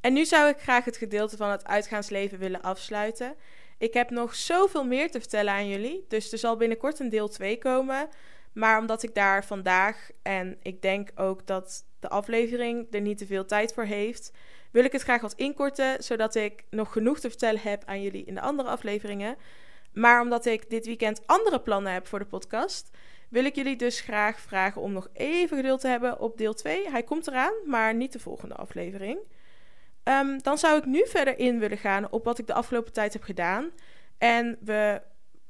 En 0.00 0.12
nu 0.12 0.24
zou 0.24 0.48
ik 0.48 0.58
graag 0.58 0.84
het 0.84 0.96
gedeelte 0.96 1.36
van 1.36 1.50
het 1.50 1.64
uitgaansleven 1.64 2.38
willen 2.38 2.62
afsluiten. 2.62 3.34
Ik 3.78 3.94
heb 3.94 4.10
nog 4.10 4.34
zoveel 4.34 4.84
meer 4.84 5.10
te 5.10 5.20
vertellen 5.20 5.52
aan 5.52 5.68
jullie. 5.68 6.04
Dus 6.08 6.32
er 6.32 6.38
zal 6.38 6.56
binnenkort 6.56 6.98
een 6.98 7.08
deel 7.08 7.28
2 7.28 7.58
komen. 7.58 8.08
Maar 8.52 8.78
omdat 8.78 9.02
ik 9.02 9.14
daar 9.14 9.44
vandaag 9.44 10.10
en 10.22 10.58
ik 10.62 10.82
denk 10.82 11.10
ook 11.14 11.46
dat 11.46 11.84
de 12.00 12.08
aflevering 12.08 12.86
er 12.90 13.00
niet 13.00 13.18
te 13.18 13.26
veel 13.26 13.44
tijd 13.44 13.72
voor 13.72 13.84
heeft, 13.84 14.32
wil 14.72 14.84
ik 14.84 14.92
het 14.92 15.02
graag 15.02 15.20
wat 15.20 15.34
inkorten, 15.34 16.02
zodat 16.02 16.34
ik 16.34 16.64
nog 16.70 16.92
genoeg 16.92 17.20
te 17.20 17.28
vertellen 17.28 17.60
heb 17.60 17.82
aan 17.84 18.02
jullie 18.02 18.24
in 18.24 18.34
de 18.34 18.40
andere 18.40 18.68
afleveringen. 18.68 19.36
Maar 19.92 20.20
omdat 20.20 20.46
ik 20.46 20.70
dit 20.70 20.86
weekend 20.86 21.26
andere 21.26 21.60
plannen 21.60 21.92
heb 21.92 22.06
voor 22.06 22.18
de 22.18 22.24
podcast, 22.24 22.90
wil 23.28 23.44
ik 23.44 23.54
jullie 23.54 23.76
dus 23.76 24.00
graag 24.00 24.40
vragen 24.40 24.82
om 24.82 24.92
nog 24.92 25.08
even 25.12 25.56
geduld 25.56 25.80
te 25.80 25.88
hebben 25.88 26.20
op 26.20 26.38
deel 26.38 26.54
2. 26.54 26.90
Hij 26.90 27.02
komt 27.02 27.26
eraan, 27.26 27.52
maar 27.64 27.94
niet 27.94 28.12
de 28.12 28.18
volgende 28.18 28.54
aflevering. 28.54 29.18
Um, 30.04 30.42
dan 30.42 30.58
zou 30.58 30.78
ik 30.78 30.84
nu 30.84 31.06
verder 31.06 31.38
in 31.38 31.58
willen 31.58 31.78
gaan 31.78 32.10
op 32.10 32.24
wat 32.24 32.38
ik 32.38 32.46
de 32.46 32.54
afgelopen 32.54 32.92
tijd 32.92 33.12
heb 33.12 33.22
gedaan. 33.22 33.70
En 34.18 34.58
we 34.60 35.02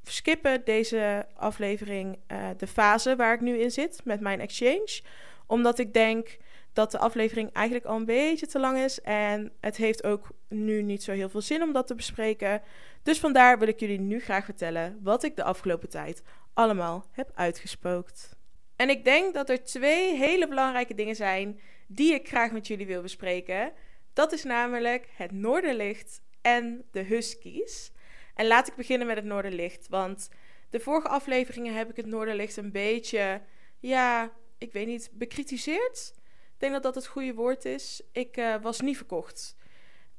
skippen 0.04 0.64
deze 0.64 1.26
aflevering 1.34 2.18
uh, 2.32 2.48
de 2.56 2.66
fase 2.66 3.16
waar 3.16 3.34
ik 3.34 3.40
nu 3.40 3.58
in 3.58 3.70
zit 3.70 4.00
met 4.04 4.20
mijn 4.20 4.40
exchange. 4.40 5.00
Omdat 5.46 5.78
ik 5.78 5.92
denk 5.92 6.36
dat 6.72 6.90
de 6.90 6.98
aflevering 6.98 7.52
eigenlijk 7.52 7.86
al 7.86 7.96
een 7.96 8.04
beetje 8.04 8.46
te 8.46 8.58
lang 8.58 8.78
is. 8.78 9.00
En 9.00 9.52
het 9.60 9.76
heeft 9.76 10.04
ook 10.04 10.28
nu 10.48 10.82
niet 10.82 11.02
zo 11.02 11.12
heel 11.12 11.28
veel 11.28 11.40
zin 11.40 11.62
om 11.62 11.72
dat 11.72 11.86
te 11.86 11.94
bespreken. 11.94 12.62
Dus 13.02 13.20
vandaar 13.20 13.58
wil 13.58 13.68
ik 13.68 13.80
jullie 13.80 14.00
nu 14.00 14.20
graag 14.20 14.44
vertellen 14.44 14.98
wat 15.02 15.22
ik 15.22 15.36
de 15.36 15.44
afgelopen 15.44 15.88
tijd 15.88 16.22
allemaal 16.54 17.06
heb 17.10 17.30
uitgespookt. 17.34 18.36
En 18.76 18.90
ik 18.90 19.04
denk 19.04 19.34
dat 19.34 19.48
er 19.48 19.64
twee 19.64 20.16
hele 20.16 20.48
belangrijke 20.48 20.94
dingen 20.94 21.16
zijn 21.16 21.60
die 21.86 22.14
ik 22.14 22.28
graag 22.28 22.52
met 22.52 22.66
jullie 22.66 22.86
wil 22.86 23.02
bespreken. 23.02 23.72
Dat 24.12 24.32
is 24.32 24.44
namelijk 24.44 25.08
het 25.16 25.32
Noorderlicht 25.32 26.20
en 26.40 26.84
de 26.90 27.00
Huskies. 27.00 27.92
En 28.34 28.46
laat 28.46 28.68
ik 28.68 28.74
beginnen 28.74 29.06
met 29.06 29.16
het 29.16 29.24
Noorderlicht. 29.24 29.88
Want 29.88 30.28
de 30.70 30.80
vorige 30.80 31.08
afleveringen 31.08 31.74
heb 31.74 31.90
ik 31.90 31.96
het 31.96 32.06
Noorderlicht 32.06 32.56
een 32.56 32.72
beetje, 32.72 33.40
ja, 33.78 34.32
ik 34.58 34.72
weet 34.72 34.86
niet, 34.86 35.10
bekritiseerd. 35.12 36.14
Denk 36.62 36.74
dat 36.74 36.82
dat 36.82 36.94
het 36.94 37.06
goede 37.06 37.34
woord 37.34 37.64
is. 37.64 38.02
Ik 38.12 38.36
uh, 38.36 38.54
was 38.62 38.80
niet 38.80 38.96
verkocht. 38.96 39.56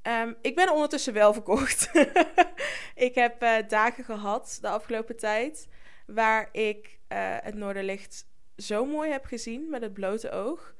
Ehm, 0.01 0.33
ik 0.41 0.55
ben 0.55 0.71
ondertussen 0.73 1.13
wel 1.13 1.33
verkocht. 1.33 1.91
ik 3.07 3.15
heb 3.15 3.41
eh, 3.41 3.67
dagen 3.67 4.03
gehad 4.03 4.57
de 4.61 4.67
afgelopen 4.67 5.17
tijd 5.17 5.67
waar 6.05 6.49
ik 6.51 6.85
uh, 6.87 7.17
het 7.41 7.55
Noorderlicht 7.55 8.27
zo 8.57 8.85
mooi 8.85 9.11
heb 9.11 9.25
gezien 9.25 9.69
met 9.69 9.81
het 9.81 9.93
blote 9.93 10.31
oog. 10.31 10.73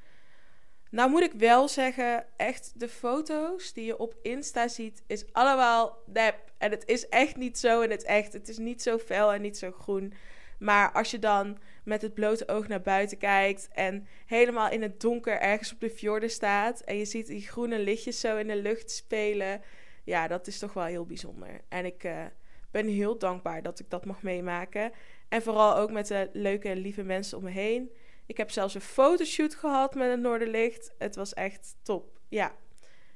Nou 0.89 1.09
moet 1.09 1.23
ik 1.23 1.33
wel 1.33 1.67
zeggen, 1.67 2.25
echt 2.37 2.79
de 2.79 2.89
foto's 2.89 3.73
die 3.73 3.85
je 3.85 3.97
op 3.97 4.15
Insta 4.21 4.67
ziet, 4.67 5.03
is 5.07 5.33
allemaal 5.33 5.97
nep. 6.05 6.51
En 6.57 6.71
het 6.71 6.85
is 6.85 7.09
echt 7.09 7.35
niet 7.35 7.59
zo 7.59 7.81
in 7.81 7.91
het 7.91 8.03
echt. 8.03 8.33
Het 8.33 8.49
is 8.49 8.57
niet 8.57 8.81
zo 8.81 8.97
fel 8.97 9.33
en 9.33 9.41
niet 9.41 9.57
zo 9.57 9.71
groen. 9.71 10.13
Maar 10.59 10.91
als 10.91 11.11
je 11.11 11.19
dan 11.19 11.57
met 11.83 12.01
het 12.01 12.13
blote 12.13 12.47
oog 12.47 12.67
naar 12.67 12.81
buiten 12.81 13.17
kijkt 13.17 13.67
en 13.71 14.07
helemaal 14.25 14.69
in 14.69 14.81
het 14.81 15.01
donker 15.01 15.39
ergens 15.39 15.73
op 15.73 15.79
de 15.79 15.89
fjorden 15.89 16.29
staat 16.29 16.81
en 16.81 16.97
je 16.97 17.05
ziet 17.05 17.27
die 17.27 17.41
groene 17.41 17.79
lichtjes 17.79 18.19
zo 18.19 18.37
in 18.37 18.47
de 18.47 18.61
lucht 18.61 18.91
spelen, 18.91 19.61
ja, 20.03 20.27
dat 20.27 20.47
is 20.47 20.59
toch 20.59 20.73
wel 20.73 20.83
heel 20.83 21.05
bijzonder. 21.05 21.61
En 21.69 21.85
ik 21.85 22.03
uh, 22.03 22.25
ben 22.71 22.87
heel 22.87 23.17
dankbaar 23.17 23.61
dat 23.61 23.79
ik 23.79 23.89
dat 23.89 24.05
mag 24.05 24.21
meemaken. 24.21 24.91
En 25.29 25.41
vooral 25.41 25.75
ook 25.75 25.91
met 25.91 26.07
de 26.07 26.29
leuke, 26.33 26.75
lieve 26.75 27.03
mensen 27.03 27.37
om 27.37 27.43
me 27.43 27.49
heen. 27.49 27.91
Ik 28.25 28.37
heb 28.37 28.51
zelfs 28.51 28.75
een 28.75 28.81
fotoshoot 28.81 29.55
gehad 29.55 29.95
met 29.95 30.09
het 30.09 30.19
Noorderlicht. 30.19 30.93
Het 30.97 31.15
was 31.15 31.33
echt 31.33 31.75
top. 31.81 32.19
Ja, 32.29 32.55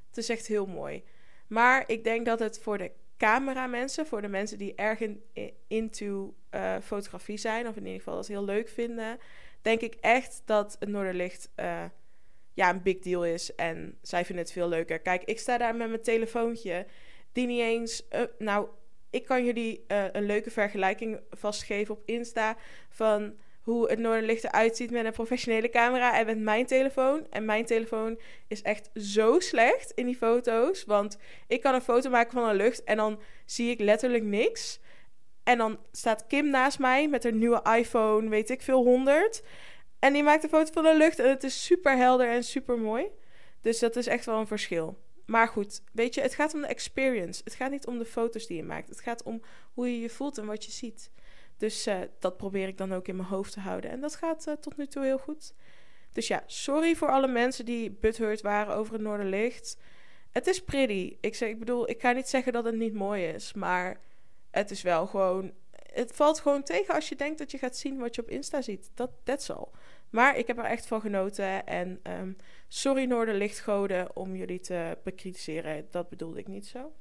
het 0.08 0.18
is 0.18 0.30
echt 0.30 0.48
heel 0.48 0.66
mooi. 0.66 1.04
Maar 1.48 1.84
ik 1.88 2.04
denk 2.04 2.26
dat 2.26 2.40
het 2.40 2.60
voor 2.60 2.78
de 2.78 2.92
cameramensen, 3.18 4.08
voor 4.08 4.22
de 4.22 4.28
mensen 4.28 4.58
die 4.58 4.76
erg 4.76 5.00
in, 5.00 5.24
into 5.68 6.36
uh, 6.58 6.76
fotografie 6.84 7.38
zijn, 7.38 7.68
of 7.68 7.76
in 7.76 7.86
ieder 7.86 7.98
geval 7.98 8.16
dat 8.16 8.28
heel 8.28 8.44
leuk 8.44 8.70
vinden, 8.70 9.20
denk 9.62 9.82
ik 9.82 9.96
echt 10.02 10.42
dat 10.46 10.76
het 10.80 10.90
Noorderlicht 10.90 11.50
uh, 11.56 11.84
ja, 12.54 12.70
een 12.70 12.82
big 12.82 13.00
deal 13.00 13.26
is. 13.26 13.56
En 13.56 13.98
zij 14.02 14.26
vinden 14.26 14.44
het 14.44 14.54
veel 14.54 14.70
leuker. 14.70 15.00
Kijk, 15.00 15.24
ik 15.24 15.40
sta 15.40 15.58
daar 15.58 15.76
met 15.76 15.90
mijn 15.90 16.02
telefoontje, 16.02 16.86
die 17.32 17.48
niet 17.48 17.62
eens. 17.62 18.08
Uh, 18.12 18.22
nou, 18.38 18.68
ik 19.10 19.26
kan 19.26 19.46
jullie 19.46 19.84
een 19.88 20.26
leuke 20.26 20.52
vergelijking 20.52 21.20
vastgeven 21.30 21.96
op 21.96 22.02
Insta 22.06 22.58
van 22.90 23.36
hoe 23.68 23.90
het 23.90 24.00
Noorderlicht 24.00 24.44
eruit 24.44 24.78
ziet 24.78 24.92
met 24.92 25.06
een 25.06 25.12
professionele 25.12 25.70
camera 25.70 26.20
en 26.20 26.26
met 26.26 26.40
mijn 26.40 26.66
telefoon. 26.66 27.28
En 27.30 27.46
mijn 27.46 27.66
telefoon 27.66 28.20
is 28.48 28.62
echt 28.62 28.90
zo 28.94 29.40
slecht 29.40 29.92
in 29.92 30.06
die 30.06 30.16
foto's. 30.16 30.86
Want 30.86 31.18
ik 31.48 31.62
kan 31.62 31.74
een 31.74 31.82
foto 31.82 32.10
maken 32.10 32.32
van 32.32 32.50
een 32.50 32.56
lucht 32.56 32.84
en 32.84 32.98
dan 32.98 33.20
zie 33.46 33.70
ik 33.70 33.80
letterlijk 33.80 34.24
niks. 34.24 34.80
En 35.48 35.58
dan 35.58 35.80
staat 35.92 36.28
Kim 36.28 36.50
naast 36.50 36.80
mij 36.80 37.08
met 37.08 37.24
haar 37.24 37.34
nieuwe 37.34 37.62
iPhone, 37.78 38.30
weet 38.30 38.50
ik 38.50 38.62
veel, 38.62 38.84
100. 38.84 39.44
En 40.00 40.14
die 40.14 40.24
maakt 40.24 40.44
een 40.44 40.50
foto 40.50 40.72
van 40.74 40.84
de 40.84 40.96
lucht 40.98 41.20
en 41.20 41.30
het 41.30 41.44
is 41.44 41.66
super 41.66 41.98
helder 41.98 42.30
en 42.30 42.44
super 42.44 42.78
mooi. 42.78 43.06
Dus 43.62 43.80
dat 43.80 43.96
is 43.96 44.08
echt 44.08 44.26
wel 44.26 44.40
een 44.40 44.48
verschil. 44.48 44.98
Maar 45.26 45.48
goed, 45.48 45.82
weet 45.92 46.14
je, 46.14 46.22
het 46.22 46.34
gaat 46.34 46.54
om 46.54 46.62
de 46.62 46.68
experience. 46.68 47.42
Het 47.44 47.54
gaat 47.54 47.72
niet 47.72 47.88
om 47.88 47.98
de 47.98 48.06
foto's 48.06 48.48
die 48.48 48.58
je 48.58 48.64
maakt. 48.64 48.90
Het 48.90 49.00
gaat 49.00 49.24
om 49.24 49.42
hoe 49.74 49.92
je 49.92 50.00
je 50.00 50.10
voelt 50.10 50.38
en 50.38 50.46
wat 50.46 50.66
je 50.66 50.72
ziet. 50.72 51.12
Dus 51.58 51.88
uh, 51.88 51.98
dat 52.20 52.38
probeer 52.38 52.68
ik 52.68 52.78
dan 52.78 52.94
ook 52.94 53.08
in 53.08 53.16
mijn 53.16 53.28
hoofd 53.28 53.54
te 53.54 53.60
houden. 53.60 53.90
En 53.92 54.02
dat 54.02 54.16
gaat 54.16 54.48
uh, 54.48 54.54
tot 54.54 54.78
nu 54.78 54.88
toe 54.88 55.04
heel 55.04 55.20
goed. 55.20 55.54
Dus 56.12 56.28
ja, 56.28 56.44
sorry 56.46 56.96
voor 56.96 57.12
alle 57.12 57.28
mensen 57.28 57.66
die 57.66 57.92
butthurt 57.92 58.42
waren 58.42 58.76
over 58.76 58.94
het 58.94 59.02
Noorderlicht. 59.02 59.78
Het 60.32 60.48
is 60.48 60.64
pretty. 60.64 61.18
Ik, 61.20 61.36
zeg, 61.36 61.50
ik 61.50 61.60
bedoel, 61.60 61.90
ik 61.90 62.02
ga 62.02 62.12
niet 62.12 62.28
zeggen 62.28 62.54
dat 62.54 62.66
het 62.66 62.76
niet 62.76 62.94
mooi 62.94 63.24
is. 63.26 63.54
Maar 63.54 64.00
het 64.58 64.72
is 64.72 64.82
wel 64.82 65.08
gewoon... 65.08 65.52
Het 65.94 66.12
valt 66.14 66.40
gewoon 66.40 66.64
tegen 66.64 66.94
als 66.94 67.10
je 67.10 67.16
denkt 67.16 67.38
dat 67.38 67.52
je 67.52 67.58
gaat 67.58 67.78
zien 67.78 68.00
wat 68.00 68.16
je 68.16 68.22
op 68.22 68.30
Insta 68.30 68.62
ziet. 68.62 68.92
Dat 68.94 69.10
that's 69.24 69.50
all. 69.50 69.68
Maar 70.10 70.38
ik 70.38 70.48
heb 70.48 70.58
er 70.58 70.64
echt 70.64 70.88
van 70.88 71.02
genoten. 71.02 71.66
En 71.66 72.00
um, 72.04 72.36
sorry 72.68 73.04
Noorderlichtgoden 73.04 74.16
om 74.16 74.36
jullie 74.36 74.60
te 74.60 74.98
bekritiseren. 75.04 75.88
Dat 75.92 76.10
bedoelde 76.10 76.40
ik 76.40 76.48
niet 76.48 76.68
zo. 76.68 76.92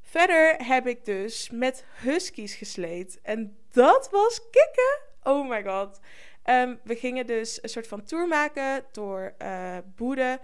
Verder 0.00 0.66
heb 0.66 0.86
ik 0.86 1.04
dus 1.04 1.50
met 1.50 1.84
huskies 2.02 2.54
gesleed. 2.54 3.18
En 3.22 3.56
dat 3.70 4.08
was 4.10 4.40
kicken. 4.50 4.98
Oh 5.22 5.48
my 5.48 5.64
god. 5.64 6.00
Um, 6.44 6.80
we 6.84 6.96
gingen 6.96 7.26
dus 7.26 7.62
een 7.62 7.68
soort 7.68 7.86
van 7.86 8.04
tour 8.04 8.28
maken 8.28 8.84
door 8.92 9.34
uh, 9.42 9.76
Boede, 9.96 10.40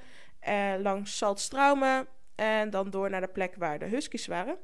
uh, 0.49 0.75
langs 0.79 1.17
Saltstraumen 1.17 2.07
en 2.35 2.71
dan 2.71 2.91
door 2.91 3.11
naar 3.11 3.21
de 3.21 3.29
plek 3.29 3.55
waar 3.57 3.79
de 3.79 3.85
huskies 3.85 4.27
waren. 4.27 4.59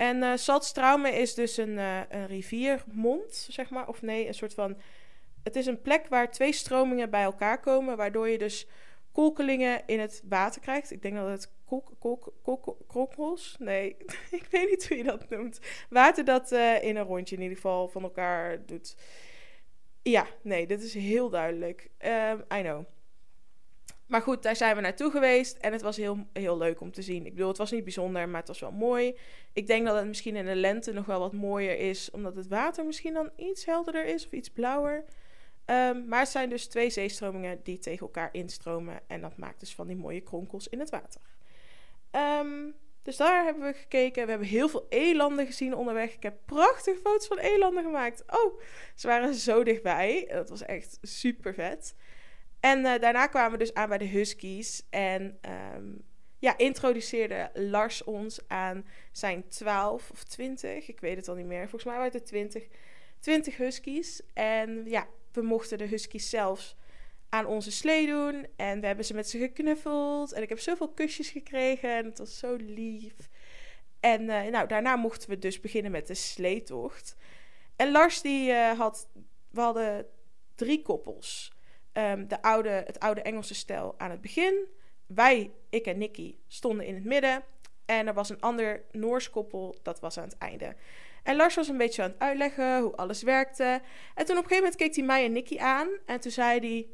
En 0.00 0.22
uh, 0.22 1.12
is 1.12 1.34
dus 1.34 1.56
een, 1.56 1.78
een 1.78 2.26
riviermond, 2.26 3.46
zeg 3.50 3.70
maar. 3.70 3.88
Of 3.88 4.02
nee, 4.02 4.26
een 4.26 4.34
soort 4.34 4.54
van... 4.54 4.80
Het 5.42 5.56
is 5.56 5.66
een 5.66 5.80
plek 5.80 6.06
waar 6.06 6.30
twee 6.30 6.52
stromingen 6.52 7.10
bij 7.10 7.22
elkaar 7.22 7.60
komen, 7.60 7.96
waardoor 7.96 8.28
je 8.28 8.38
dus 8.38 8.66
kolkelingen 9.12 9.82
in 9.86 10.00
het 10.00 10.22
water 10.28 10.60
krijgt. 10.60 10.90
Ik 10.90 11.02
denk 11.02 11.14
dat 11.14 11.28
het 11.28 11.52
kronkels. 12.86 13.56
Nee, 13.58 13.96
ik 14.40 14.46
weet 14.50 14.70
niet 14.70 14.88
hoe 14.88 14.96
je 14.96 15.04
dat 15.04 15.28
noemt. 15.28 15.60
Water 15.90 16.24
dat 16.24 16.52
uh, 16.52 16.82
in 16.82 16.96
een 16.96 17.04
rondje 17.04 17.36
in 17.36 17.42
ieder 17.42 17.56
geval 17.56 17.88
van 17.88 18.02
elkaar 18.02 18.66
doet. 18.66 18.96
Ja, 20.02 20.26
nee, 20.42 20.66
dit 20.66 20.82
is 20.82 20.94
heel 20.94 21.30
duidelijk. 21.30 21.90
Um, 21.98 22.44
I 22.58 22.62
know. 22.62 22.84
Maar 24.10 24.22
goed, 24.22 24.42
daar 24.42 24.56
zijn 24.56 24.76
we 24.76 24.82
naartoe 24.82 25.10
geweest 25.10 25.56
en 25.56 25.72
het 25.72 25.82
was 25.82 25.96
heel, 25.96 26.26
heel 26.32 26.58
leuk 26.58 26.80
om 26.80 26.92
te 26.92 27.02
zien. 27.02 27.26
Ik 27.26 27.32
bedoel, 27.32 27.48
het 27.48 27.58
was 27.58 27.70
niet 27.70 27.84
bijzonder, 27.84 28.28
maar 28.28 28.38
het 28.38 28.48
was 28.48 28.60
wel 28.60 28.72
mooi. 28.72 29.18
Ik 29.52 29.66
denk 29.66 29.86
dat 29.86 29.96
het 29.96 30.06
misschien 30.06 30.36
in 30.36 30.44
de 30.44 30.54
lente 30.54 30.92
nog 30.92 31.06
wel 31.06 31.18
wat 31.18 31.32
mooier 31.32 31.78
is, 31.78 32.10
omdat 32.10 32.36
het 32.36 32.48
water 32.48 32.84
misschien 32.86 33.14
dan 33.14 33.30
iets 33.36 33.64
helderder 33.64 34.04
is 34.04 34.26
of 34.26 34.32
iets 34.32 34.50
blauwer. 34.50 35.04
Um, 35.66 36.08
maar 36.08 36.20
het 36.20 36.28
zijn 36.28 36.48
dus 36.48 36.66
twee 36.66 36.90
zeestromingen 36.90 37.60
die 37.62 37.78
tegen 37.78 38.06
elkaar 38.06 38.28
instromen 38.32 39.00
en 39.06 39.20
dat 39.20 39.36
maakt 39.36 39.60
dus 39.60 39.74
van 39.74 39.86
die 39.86 39.96
mooie 39.96 40.20
kronkels 40.20 40.68
in 40.68 40.80
het 40.80 40.90
water. 40.90 41.20
Um, 42.40 42.74
dus 43.02 43.16
daar 43.16 43.44
hebben 43.44 43.66
we 43.66 43.72
gekeken. 43.72 44.24
We 44.24 44.30
hebben 44.30 44.48
heel 44.48 44.68
veel 44.68 44.86
elanden 44.88 45.46
gezien 45.46 45.74
onderweg. 45.74 46.14
Ik 46.14 46.22
heb 46.22 46.36
prachtige 46.44 47.00
foto's 47.04 47.26
van 47.26 47.38
elanden 47.38 47.84
gemaakt. 47.84 48.24
Oh, 48.26 48.60
ze 48.94 49.06
waren 49.06 49.34
zo 49.34 49.64
dichtbij. 49.64 50.28
Dat 50.32 50.48
was 50.48 50.62
echt 50.62 50.98
super 51.02 51.54
vet. 51.54 51.94
En 52.60 52.78
uh, 52.78 52.98
daarna 52.98 53.26
kwamen 53.26 53.52
we 53.52 53.58
dus 53.58 53.74
aan 53.74 53.88
bij 53.88 53.98
de 53.98 54.04
Huskies. 54.04 54.82
En 54.90 55.38
um, 55.74 56.02
ja, 56.38 56.58
introduceerde 56.58 57.50
Lars 57.54 58.04
ons 58.04 58.48
aan 58.48 58.86
zijn 59.12 59.48
12 59.48 60.10
of 60.10 60.24
20. 60.24 60.88
Ik 60.88 61.00
weet 61.00 61.16
het 61.16 61.28
al 61.28 61.34
niet 61.34 61.46
meer. 61.46 61.60
Volgens 61.60 61.84
mij 61.84 61.96
waren 61.96 62.12
het 62.12 62.26
20, 62.26 62.66
20 63.20 63.56
Huskies. 63.56 64.20
En 64.34 64.84
ja, 64.86 65.06
we 65.32 65.42
mochten 65.42 65.78
de 65.78 65.84
Huskies 65.84 66.30
zelfs 66.30 66.76
aan 67.28 67.46
onze 67.46 67.70
slee 67.70 68.06
doen. 68.06 68.46
En 68.56 68.80
we 68.80 68.86
hebben 68.86 69.04
ze 69.04 69.14
met 69.14 69.28
ze 69.28 69.38
geknuffeld. 69.38 70.32
En 70.32 70.42
ik 70.42 70.48
heb 70.48 70.58
zoveel 70.58 70.88
kusjes 70.88 71.30
gekregen. 71.30 71.96
En 71.96 72.04
het 72.04 72.18
was 72.18 72.38
zo 72.38 72.56
lief. 72.56 73.14
En 74.00 74.22
uh, 74.22 74.44
nou, 74.44 74.68
daarna 74.68 74.96
mochten 74.96 75.30
we 75.30 75.38
dus 75.38 75.60
beginnen 75.60 75.90
met 75.90 76.06
de 76.06 76.14
sleetocht. 76.14 77.16
En 77.76 77.90
Lars 77.90 78.20
die 78.22 78.50
uh, 78.50 78.78
had... 78.78 79.08
We 79.50 79.60
hadden 79.60 80.06
drie 80.54 80.82
koppels. 80.82 81.52
Um, 81.92 82.28
de 82.28 82.42
oude, 82.42 82.68
het 82.68 82.98
oude 82.98 83.22
Engelse 83.22 83.54
stel 83.54 83.94
aan 83.98 84.10
het 84.10 84.20
begin. 84.20 84.66
Wij, 85.06 85.50
ik 85.70 85.86
en 85.86 85.98
Nicky, 85.98 86.34
stonden 86.46 86.86
in 86.86 86.94
het 86.94 87.04
midden. 87.04 87.44
En 87.84 88.06
er 88.06 88.14
was 88.14 88.28
een 88.28 88.40
ander 88.40 88.84
Noors 88.92 89.30
koppel, 89.30 89.78
dat 89.82 90.00
was 90.00 90.18
aan 90.18 90.24
het 90.24 90.38
einde. 90.38 90.74
En 91.22 91.36
Lars 91.36 91.54
was 91.54 91.68
een 91.68 91.76
beetje 91.76 92.02
aan 92.02 92.10
het 92.10 92.18
uitleggen 92.18 92.80
hoe 92.80 92.96
alles 92.96 93.22
werkte. 93.22 93.80
En 94.14 94.26
toen 94.26 94.36
op 94.36 94.42
een 94.42 94.48
gegeven 94.48 94.56
moment 94.56 94.76
keek 94.76 94.94
hij 94.94 95.04
mij 95.04 95.24
en 95.24 95.32
Nicky 95.32 95.58
aan. 95.58 95.88
En 96.06 96.20
toen 96.20 96.30
zei 96.30 96.58
hij... 96.58 96.88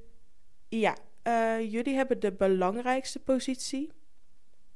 Ja, 0.69 0.97
uh, 1.25 1.73
jullie 1.73 1.95
hebben 1.95 2.21
de 2.21 2.33
belangrijkste 2.33 3.19
positie. 3.19 3.93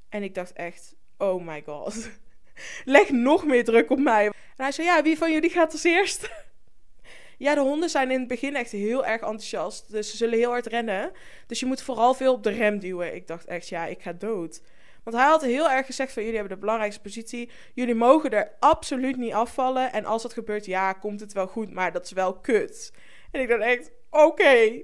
En 0.09 0.23
ik 0.23 0.35
dacht 0.35 0.53
echt, 0.53 0.95
oh 1.19 1.47
my 1.47 1.63
god. 1.67 2.11
Leg 2.85 3.11
nog 3.11 3.45
meer 3.45 3.65
druk 3.65 3.91
op 3.91 3.99
mij. 3.99 4.27
En 4.27 4.33
hij 4.57 4.73
zei, 4.73 4.87
ja, 4.87 5.03
wie 5.03 5.19
van 5.19 5.33
jullie 5.33 5.51
gaat 5.51 5.73
als 5.73 5.85
eerst? 5.85 6.31
Ja, 7.41 7.55
de 7.55 7.61
honden 7.61 7.91
zijn 7.91 8.11
in 8.11 8.19
het 8.19 8.29
begin 8.29 8.57
echt 8.57 8.71
heel 8.71 9.07
erg 9.07 9.21
enthousiast. 9.21 9.91
Dus 9.91 10.11
ze 10.11 10.17
zullen 10.17 10.39
heel 10.39 10.51
hard 10.51 10.67
rennen. 10.67 11.11
Dus 11.47 11.61
je 11.61 11.67
moet 11.67 11.83
vooral 11.83 12.15
veel 12.15 12.33
op 12.33 12.43
de 12.43 12.51
rem 12.51 12.79
duwen. 12.79 13.15
Ik 13.15 13.27
dacht 13.27 13.47
echt, 13.47 13.69
ja, 13.69 13.87
ik 13.87 14.03
ga 14.03 14.13
dood. 14.13 14.63
Want 15.05 15.17
hij 15.17 15.27
had 15.27 15.43
heel 15.43 15.71
erg 15.71 15.87
gezegd 15.87 16.13
van 16.13 16.23
jullie 16.23 16.39
hebben 16.39 16.55
de 16.55 16.61
belangrijkste 16.61 17.01
positie. 17.03 17.51
Jullie 17.75 17.95
mogen 17.95 18.31
er 18.31 18.53
absoluut 18.59 19.17
niet 19.17 19.33
afvallen. 19.33 19.93
En 19.93 20.05
als 20.05 20.23
dat 20.23 20.33
gebeurt, 20.33 20.67
ja, 20.67 20.93
komt 20.93 21.21
het 21.21 21.33
wel 21.33 21.47
goed. 21.47 21.71
Maar 21.71 21.93
dat 21.93 22.05
is 22.05 22.13
wel 22.13 22.35
kut. 22.35 22.93
En 23.31 23.41
ik 23.41 23.49
dacht 23.49 23.63
echt, 23.63 23.91
oké. 24.11 24.83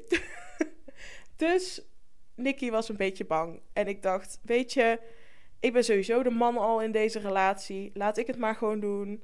Dus 1.36 1.82
Nicky 2.34 2.70
was 2.70 2.88
een 2.88 2.96
beetje 2.96 3.24
bang. 3.24 3.60
En 3.72 3.86
ik 3.86 4.02
dacht, 4.02 4.40
weet 4.42 4.72
je, 4.72 5.00
ik 5.60 5.72
ben 5.72 5.84
sowieso 5.84 6.22
de 6.22 6.30
man 6.30 6.56
al 6.56 6.82
in 6.82 6.92
deze 6.92 7.18
relatie. 7.18 7.90
Laat 7.94 8.18
ik 8.18 8.26
het 8.26 8.38
maar 8.38 8.54
gewoon 8.54 8.80
doen. 8.80 9.22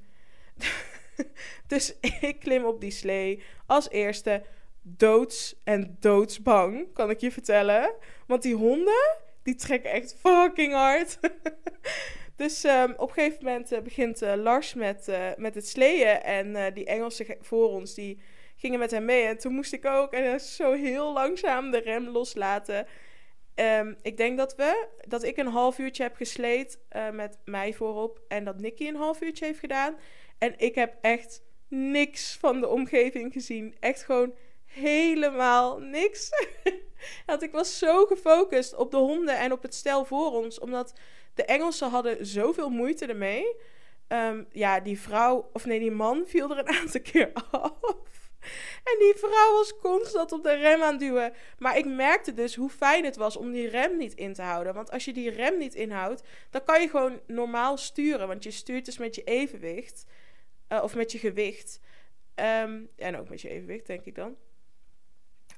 dus 1.66 1.94
ik 2.00 2.36
klim 2.40 2.64
op 2.64 2.80
die 2.80 2.90
slee 2.90 3.42
als 3.66 3.90
eerste 3.90 4.42
doods 4.82 5.60
en 5.64 5.96
doodsbang, 6.00 6.92
kan 6.92 7.10
ik 7.10 7.20
je 7.20 7.32
vertellen. 7.32 7.94
Want 8.26 8.42
die 8.42 8.54
honden, 8.54 9.16
die 9.42 9.54
trekken 9.54 9.90
echt 9.90 10.16
fucking 10.20 10.72
hard. 10.72 11.18
dus 12.36 12.64
um, 12.64 12.94
op 12.96 13.08
een 13.08 13.14
gegeven 13.14 13.44
moment 13.44 13.72
uh, 13.72 13.80
begint 13.80 14.22
uh, 14.22 14.32
Lars 14.36 14.74
met, 14.74 15.08
uh, 15.08 15.28
met 15.36 15.54
het 15.54 15.68
sleeën. 15.68 16.20
En 16.22 16.74
die 16.74 16.84
Engelsen 16.84 17.36
voor 17.40 17.68
ons, 17.68 17.94
die 17.94 18.20
gingen 18.56 18.78
met 18.78 18.90
hem 18.90 19.04
mee. 19.04 19.24
En 19.24 19.38
toen 19.38 19.54
moest 19.54 19.72
ik 19.72 19.86
ook 19.86 20.12
en 20.12 20.40
zo 20.40 20.72
heel 20.72 21.12
langzaam 21.12 21.70
de 21.70 21.78
rem 21.78 22.08
loslaten. 22.08 22.86
Ehm, 23.54 23.94
ik 24.02 24.16
denk 24.16 24.38
dat 24.38 24.56
we, 24.56 24.86
dat 25.08 25.22
ik 25.22 25.36
een 25.36 25.46
half 25.46 25.78
uurtje 25.78 26.02
heb 26.02 26.16
gesleed 26.16 26.78
eh, 26.88 27.10
met 27.10 27.38
mij 27.44 27.72
voorop. 27.72 28.20
En 28.28 28.44
dat 28.44 28.60
Nicky 28.60 28.88
een 28.88 28.96
half 28.96 29.20
uurtje 29.22 29.44
heeft 29.44 29.58
gedaan. 29.58 29.96
En 30.42 30.54
ik 30.56 30.74
heb 30.74 30.94
echt 31.00 31.42
niks 31.68 32.36
van 32.36 32.60
de 32.60 32.68
omgeving 32.68 33.32
gezien. 33.32 33.76
Echt 33.80 34.02
gewoon 34.02 34.34
helemaal 34.64 35.78
niks. 35.78 36.30
Want 37.26 37.42
ik 37.42 37.52
was 37.52 37.78
zo 37.78 38.06
gefocust 38.06 38.74
op 38.74 38.90
de 38.90 38.96
honden 38.96 39.38
en 39.38 39.52
op 39.52 39.62
het 39.62 39.74
stel 39.74 40.04
voor 40.04 40.32
ons. 40.32 40.58
Omdat 40.58 40.92
de 41.34 41.44
Engelsen 41.44 41.90
hadden 41.90 42.26
zoveel 42.26 42.70
moeite 42.70 43.06
ermee. 43.06 43.56
Um, 44.08 44.46
ja, 44.52 44.80
die 44.80 45.00
vrouw, 45.00 45.50
of 45.52 45.64
nee, 45.64 45.78
die 45.78 45.90
man 45.90 46.22
viel 46.26 46.50
er 46.50 46.58
een 46.58 46.74
aantal 46.80 47.00
keer 47.00 47.30
af. 47.50 48.30
En 48.84 48.98
die 48.98 49.14
vrouw 49.16 49.52
was 49.52 49.78
constant 49.78 50.32
op 50.32 50.42
de 50.42 50.54
rem 50.54 50.82
aan 50.82 50.98
duwen. 50.98 51.32
Maar 51.58 51.78
ik 51.78 51.86
merkte 51.86 52.34
dus 52.34 52.54
hoe 52.54 52.70
fijn 52.70 53.04
het 53.04 53.16
was 53.16 53.36
om 53.36 53.52
die 53.52 53.68
rem 53.68 53.96
niet 53.96 54.14
in 54.14 54.32
te 54.32 54.42
houden. 54.42 54.74
Want 54.74 54.90
als 54.90 55.04
je 55.04 55.12
die 55.12 55.30
rem 55.30 55.58
niet 55.58 55.74
inhoudt, 55.74 56.22
dan 56.50 56.64
kan 56.64 56.80
je 56.80 56.88
gewoon 56.88 57.20
normaal 57.26 57.76
sturen. 57.76 58.28
Want 58.28 58.42
je 58.42 58.50
stuurt 58.50 58.84
dus 58.84 58.98
met 58.98 59.14
je 59.14 59.24
evenwicht. 59.24 60.04
Uh, 60.72 60.82
of 60.82 60.94
met 60.94 61.12
je 61.12 61.18
gewicht. 61.18 61.80
Um, 62.34 62.88
en 62.96 63.16
ook 63.16 63.28
met 63.28 63.40
je 63.40 63.48
evenwicht, 63.48 63.86
denk 63.86 64.04
ik 64.04 64.14
dan. 64.14 64.36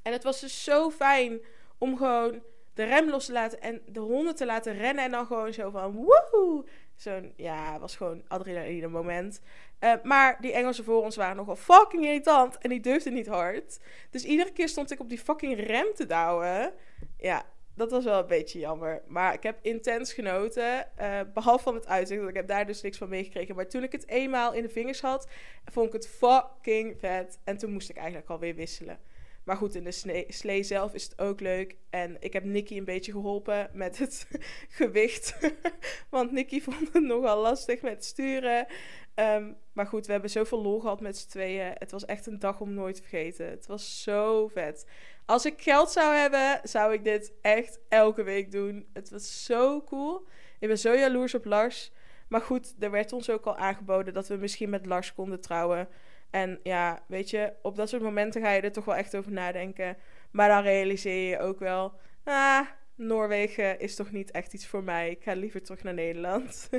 En 0.02 0.12
het 0.12 0.22
was 0.22 0.40
dus 0.40 0.64
zo 0.64 0.90
fijn 0.90 1.40
om 1.78 1.96
gewoon 1.96 2.42
de 2.74 2.84
rem 2.84 3.10
los 3.10 3.26
te 3.26 3.32
laten 3.32 3.60
en 3.60 3.82
de 3.86 4.00
honden 4.00 4.34
te 4.34 4.46
laten 4.46 4.76
rennen. 4.76 5.04
En 5.04 5.10
dan 5.10 5.26
gewoon 5.26 5.52
zo 5.52 5.70
van 5.70 5.92
woehoe. 5.92 6.64
Zo'n, 6.96 7.32
ja, 7.36 7.78
was 7.78 7.96
gewoon 7.96 8.22
adrenaline 8.28 8.88
moment. 8.88 9.40
Uh, 9.80 9.92
maar 10.02 10.40
die 10.40 10.52
Engelsen 10.52 10.84
voor 10.84 11.02
ons 11.02 11.16
waren 11.16 11.36
nogal 11.36 11.56
fucking 11.56 12.04
irritant. 12.04 12.58
En 12.58 12.70
die 12.70 12.80
durfden 12.80 13.12
niet 13.12 13.26
hard. 13.26 13.80
Dus 14.10 14.24
iedere 14.24 14.52
keer 14.52 14.68
stond 14.68 14.90
ik 14.90 15.00
op 15.00 15.08
die 15.08 15.18
fucking 15.18 15.66
rem 15.66 15.94
te 15.94 16.06
douwen. 16.06 16.72
Ja, 17.18 17.46
dat 17.74 17.90
was 17.90 18.04
wel 18.04 18.18
een 18.18 18.26
beetje 18.26 18.58
jammer. 18.58 19.02
Maar 19.06 19.34
ik 19.34 19.42
heb 19.42 19.58
intens 19.62 20.12
genoten. 20.12 20.88
Uh, 21.00 21.20
behalve 21.34 21.62
van 21.62 21.74
het 21.74 21.86
uitzicht. 21.86 22.28
Ik 22.28 22.34
heb 22.34 22.48
daar 22.48 22.66
dus 22.66 22.82
niks 22.82 22.98
van 22.98 23.08
meegekregen. 23.08 23.54
Maar 23.54 23.68
toen 23.68 23.82
ik 23.82 23.92
het 23.92 24.08
eenmaal 24.08 24.52
in 24.52 24.62
de 24.62 24.68
vingers 24.68 25.00
had, 25.00 25.28
vond 25.64 25.86
ik 25.86 25.92
het 25.92 26.08
fucking 26.08 26.96
vet. 26.98 27.38
En 27.44 27.56
toen 27.56 27.72
moest 27.72 27.90
ik 27.90 27.96
eigenlijk 27.96 28.30
alweer 28.30 28.54
wisselen. 28.54 28.98
Maar 29.44 29.56
goed, 29.56 29.74
in 29.74 29.84
de 29.84 30.24
slee 30.28 30.62
zelf 30.62 30.94
is 30.94 31.04
het 31.04 31.18
ook 31.18 31.40
leuk. 31.40 31.76
En 31.90 32.16
ik 32.20 32.32
heb 32.32 32.44
Nicky 32.44 32.76
een 32.76 32.84
beetje 32.84 33.12
geholpen 33.12 33.70
met 33.72 33.98
het 33.98 34.28
gewicht. 34.78 35.38
Want 36.10 36.32
Nicky 36.32 36.60
vond 36.60 36.92
het 36.92 37.02
nogal 37.02 37.40
lastig 37.40 37.82
met 37.82 38.04
sturen. 38.04 38.66
Ehm, 39.14 39.52
maar 39.72 39.86
goed, 39.86 40.06
we 40.06 40.12
hebben 40.12 40.30
zoveel 40.30 40.62
lol 40.62 40.80
gehad 40.80 41.00
met 41.00 41.18
z'n 41.18 41.28
tweeën. 41.28 41.72
Het 41.74 41.90
was 41.90 42.04
echt 42.04 42.26
een 42.26 42.38
dag 42.38 42.60
om 42.60 42.74
nooit 42.74 42.94
te 42.94 43.02
vergeten. 43.02 43.46
Het 43.46 43.66
was 43.66 44.02
zo 44.02 44.48
vet. 44.48 44.86
Als 45.26 45.46
ik 45.46 45.62
geld 45.62 45.90
zou 45.90 46.14
hebben, 46.14 46.60
zou 46.62 46.92
ik 46.92 47.04
dit 47.04 47.32
echt 47.40 47.80
elke 47.88 48.22
week 48.22 48.50
doen. 48.50 48.86
Het 48.92 49.10
was 49.10 49.44
zo 49.44 49.82
cool. 49.82 50.26
Ik 50.58 50.68
ben 50.68 50.78
zo 50.78 50.94
jaloers 50.94 51.34
op 51.34 51.44
Lars. 51.44 51.92
Maar 52.28 52.40
goed, 52.40 52.74
er 52.78 52.90
werd 52.90 53.12
ons 53.12 53.30
ook 53.30 53.44
al 53.44 53.56
aangeboden 53.56 54.14
dat 54.14 54.28
we 54.28 54.36
misschien 54.36 54.70
met 54.70 54.86
Lars 54.86 55.14
konden 55.14 55.40
trouwen. 55.40 55.88
En 56.34 56.60
ja, 56.62 57.02
weet 57.06 57.30
je, 57.30 57.52
op 57.62 57.76
dat 57.76 57.88
soort 57.88 58.02
momenten 58.02 58.42
ga 58.42 58.50
je 58.50 58.60
er 58.60 58.72
toch 58.72 58.84
wel 58.84 58.94
echt 58.94 59.16
over 59.16 59.32
nadenken. 59.32 59.96
Maar 60.30 60.48
dan 60.48 60.62
realiseer 60.62 61.30
je 61.30 61.38
ook 61.38 61.58
wel, 61.58 61.92
ah, 62.24 62.66
Noorwegen 62.94 63.80
is 63.80 63.94
toch 63.94 64.10
niet 64.10 64.30
echt 64.30 64.52
iets 64.52 64.66
voor 64.66 64.84
mij. 64.84 65.10
Ik 65.10 65.22
ga 65.22 65.32
liever 65.32 65.62
terug 65.62 65.82
naar 65.82 65.94
Nederland. 65.94 66.68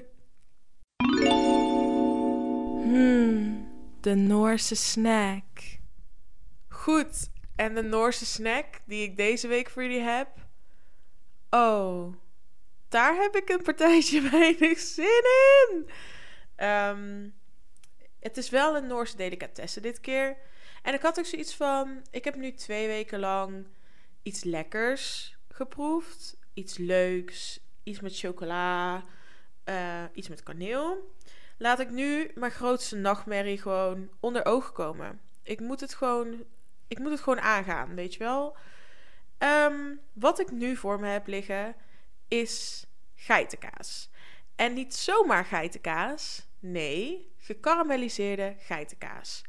hmm, 2.84 3.68
de 4.02 4.16
Noorse 4.16 4.76
snack. 4.76 5.80
Goed, 6.68 7.30
en 7.56 7.76
de 7.76 7.84
Noorse 7.84 8.26
snack 8.26 8.66
die 8.86 9.04
ik 9.04 9.18
deze 9.18 9.48
week 9.48 9.70
voor 9.70 9.84
jullie 9.84 10.02
heb. 10.02 10.30
Oh, 11.50 12.14
daar 12.90 13.16
heb 13.16 13.36
ik 13.36 13.50
een 13.50 13.64
partijtje 13.64 14.22
weinig 14.32 14.80
zin 14.80 15.24
in. 15.70 15.90
Um, 16.66 17.34
het 18.26 18.38
is 18.38 18.50
wel 18.50 18.76
een 18.76 18.88
Noorse 18.88 19.18
delicatesse 19.18 19.82
dit 19.82 20.00
keer. 20.00 20.38
En 20.82 20.94
ik 20.94 21.02
had 21.02 21.20
ook 21.20 21.26
zoiets 21.26 21.56
van: 21.56 22.02
ik 22.12 22.24
heb 22.24 22.36
nu 22.36 22.54
twee 22.54 22.88
weken 22.88 23.20
lang 23.20 23.68
iets 24.24 24.44
lekkers 24.44 25.38
geproefd. 25.50 26.38
Iets 26.54 26.78
leuks. 26.78 27.60
Iets 27.84 28.00
met 28.00 28.18
chocola. 28.18 29.04
Uh, 29.66 30.04
iets 30.14 30.30
met 30.30 30.44
kaneel. 30.44 31.14
Laat 31.58 31.80
ik 31.80 31.90
nu 31.90 32.32
mijn 32.36 32.52
grootste 32.52 32.96
nachtmerrie 32.96 33.62
gewoon 33.62 34.10
onder 34.20 34.46
ogen 34.46 34.74
komen. 34.74 35.20
Ik 35.44 35.60
moet 35.60 35.80
het 35.80 35.94
gewoon, 35.94 36.44
ik 36.88 37.00
moet 37.00 37.12
het 37.12 37.22
gewoon 37.22 37.42
aangaan, 37.42 37.96
weet 37.96 38.14
je 38.14 38.20
wel. 38.20 38.58
Um, 39.38 40.02
wat 40.14 40.40
ik 40.40 40.52
nu 40.52 40.76
voor 40.76 41.00
me 41.00 41.08
heb 41.08 41.28
liggen 41.28 41.76
is 42.28 42.86
geitenkaas. 43.16 44.10
En 44.56 44.74
niet 44.74 44.96
zomaar 44.96 45.46
geitenkaas. 45.46 46.45
Nee, 46.60 47.34
gekarameliseerde 47.38 48.56
geitenkaas. 48.60 49.44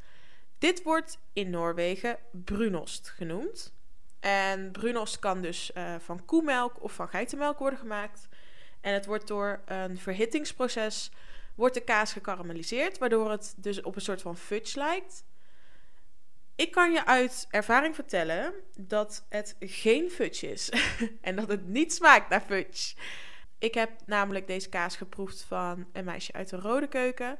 Dit 0.58 0.82
wordt 0.82 1.18
in 1.32 1.50
Noorwegen 1.50 2.18
brunost 2.30 3.08
genoemd. 3.08 3.74
En 4.20 4.70
brunost 4.72 5.18
kan 5.18 5.42
dus 5.42 5.70
uh, 5.74 5.94
van 5.98 6.24
koemelk 6.24 6.82
of 6.82 6.92
van 6.92 7.08
geitenmelk 7.08 7.58
worden 7.58 7.78
gemaakt. 7.78 8.28
En 8.80 8.92
het 8.92 9.06
wordt 9.06 9.26
door 9.26 9.62
een 9.64 9.98
verhittingsproces 9.98 11.10
wordt 11.54 11.74
de 11.74 11.80
kaas 11.80 12.12
gekarameliseerd, 12.12 12.98
waardoor 12.98 13.30
het 13.30 13.54
dus 13.56 13.80
op 13.82 13.94
een 13.96 14.00
soort 14.00 14.22
van 14.22 14.36
fudge 14.36 14.78
lijkt. 14.78 15.24
Ik 16.56 16.70
kan 16.70 16.92
je 16.92 17.06
uit 17.06 17.46
ervaring 17.50 17.94
vertellen 17.94 18.54
dat 18.78 19.26
het 19.28 19.56
geen 19.60 20.10
fudge 20.10 20.50
is 20.50 20.72
en 21.20 21.36
dat 21.36 21.48
het 21.48 21.66
niet 21.66 21.94
smaakt 21.94 22.28
naar 22.28 22.40
fudge. 22.40 22.94
Ik 23.58 23.74
heb 23.74 23.90
namelijk 24.06 24.46
deze 24.46 24.68
kaas 24.68 24.96
geproefd 24.96 25.42
van 25.42 25.86
een 25.92 26.04
meisje 26.04 26.32
uit 26.32 26.48
de 26.48 26.56
Rode 26.56 26.88
Keuken. 26.88 27.38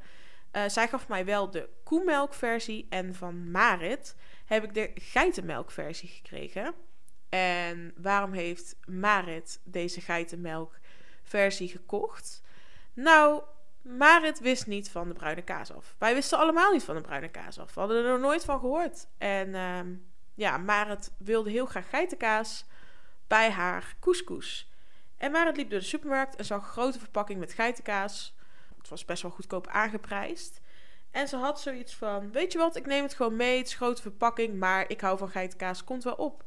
Uh, 0.53 0.63
zij 0.67 0.89
gaf 0.89 1.09
mij 1.09 1.25
wel 1.25 1.51
de 1.51 1.69
koemelkversie 1.85 2.87
en 2.89 3.15
van 3.15 3.51
Marit 3.51 4.17
heb 4.45 4.65
ik 4.65 4.75
de 4.75 4.91
geitenmelkversie 4.95 6.09
gekregen. 6.09 6.75
En 7.29 7.95
waarom 7.97 8.33
heeft 8.33 8.77
Marit 8.85 9.61
deze 9.65 10.01
geitenmelkversie 10.01 11.69
gekocht? 11.69 12.43
Nou, 12.93 13.43
Marit 13.83 14.41
wist 14.41 14.67
niet 14.67 14.91
van 14.91 15.09
de 15.09 15.15
bruine 15.15 15.43
kaas 15.43 15.73
af. 15.73 15.95
Wij 15.99 16.15
wisten 16.15 16.39
allemaal 16.39 16.73
niet 16.73 16.85
van 16.85 16.95
de 16.95 17.01
bruine 17.01 17.29
kaas 17.29 17.59
af. 17.59 17.75
We 17.75 17.81
hadden 17.81 18.05
er 18.05 18.11
nog 18.11 18.21
nooit 18.21 18.45
van 18.45 18.61
gehoord. 18.61 19.09
En 19.19 19.49
uh, 19.49 19.81
ja, 20.35 20.59
Marit 20.59 21.13
wilde 21.19 21.51
heel 21.51 21.67
graag 21.67 21.89
geitenkaas 21.89 22.65
bij 23.27 23.51
haar 23.51 23.97
couscous. 24.01 24.71
En 25.17 25.31
Marit 25.33 25.57
liep 25.57 25.71
door 25.71 25.79
de 25.79 25.85
supermarkt 25.85 26.37
en 26.37 26.45
zag 26.45 26.63
een 26.63 26.69
grote 26.69 26.99
verpakking 26.99 27.39
met 27.39 27.53
geitenkaas 27.53 28.37
het 28.87 28.95
was 28.95 29.05
best 29.05 29.23
wel 29.23 29.31
goedkoop 29.31 29.67
aangeprijsd. 29.67 30.61
En 31.11 31.29
ze 31.29 31.37
had 31.37 31.61
zoiets 31.61 31.95
van: 31.95 32.33
Weet 32.33 32.53
je 32.53 32.59
wat, 32.59 32.77
ik 32.77 32.87
neem 32.87 33.03
het 33.03 33.15
gewoon 33.15 33.37
mee. 33.37 33.59
Het 33.59 33.67
is 33.67 33.75
grote 33.75 34.03
verpakking, 34.03 34.59
maar 34.59 34.91
ik 34.91 35.01
hou 35.01 35.19
van 35.19 35.29
geitenkaas, 35.29 35.85
komt 35.85 36.05
wel 36.05 36.15
op. 36.15 36.45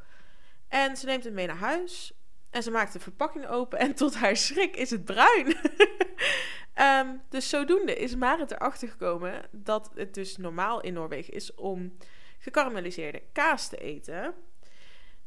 En 0.67 0.97
ze 0.97 1.05
neemt 1.05 1.23
het 1.23 1.34
mee 1.34 1.47
naar 1.47 1.55
huis. 1.55 2.13
En 2.49 2.63
ze 2.63 2.71
maakt 2.71 2.93
de 2.93 2.99
verpakking 2.99 3.47
open. 3.47 3.79
En 3.79 3.95
tot 3.95 4.15
haar 4.15 4.36
schrik 4.38 4.75
is 4.75 4.89
het 4.89 5.05
bruin. 5.05 5.55
um, 7.08 7.21
dus 7.29 7.49
zodoende 7.49 7.95
is 7.95 8.15
Marit 8.15 8.51
erachter 8.51 8.88
gekomen 8.88 9.45
dat 9.51 9.91
het 9.95 10.13
dus 10.13 10.38
normaal 10.38 10.82
in 10.82 10.93
Noorwegen 10.93 11.34
is 11.34 11.55
om 11.55 11.97
gekarameliseerde 12.39 13.21
kaas 13.34 13.67
te 13.67 13.77
eten. 13.77 14.34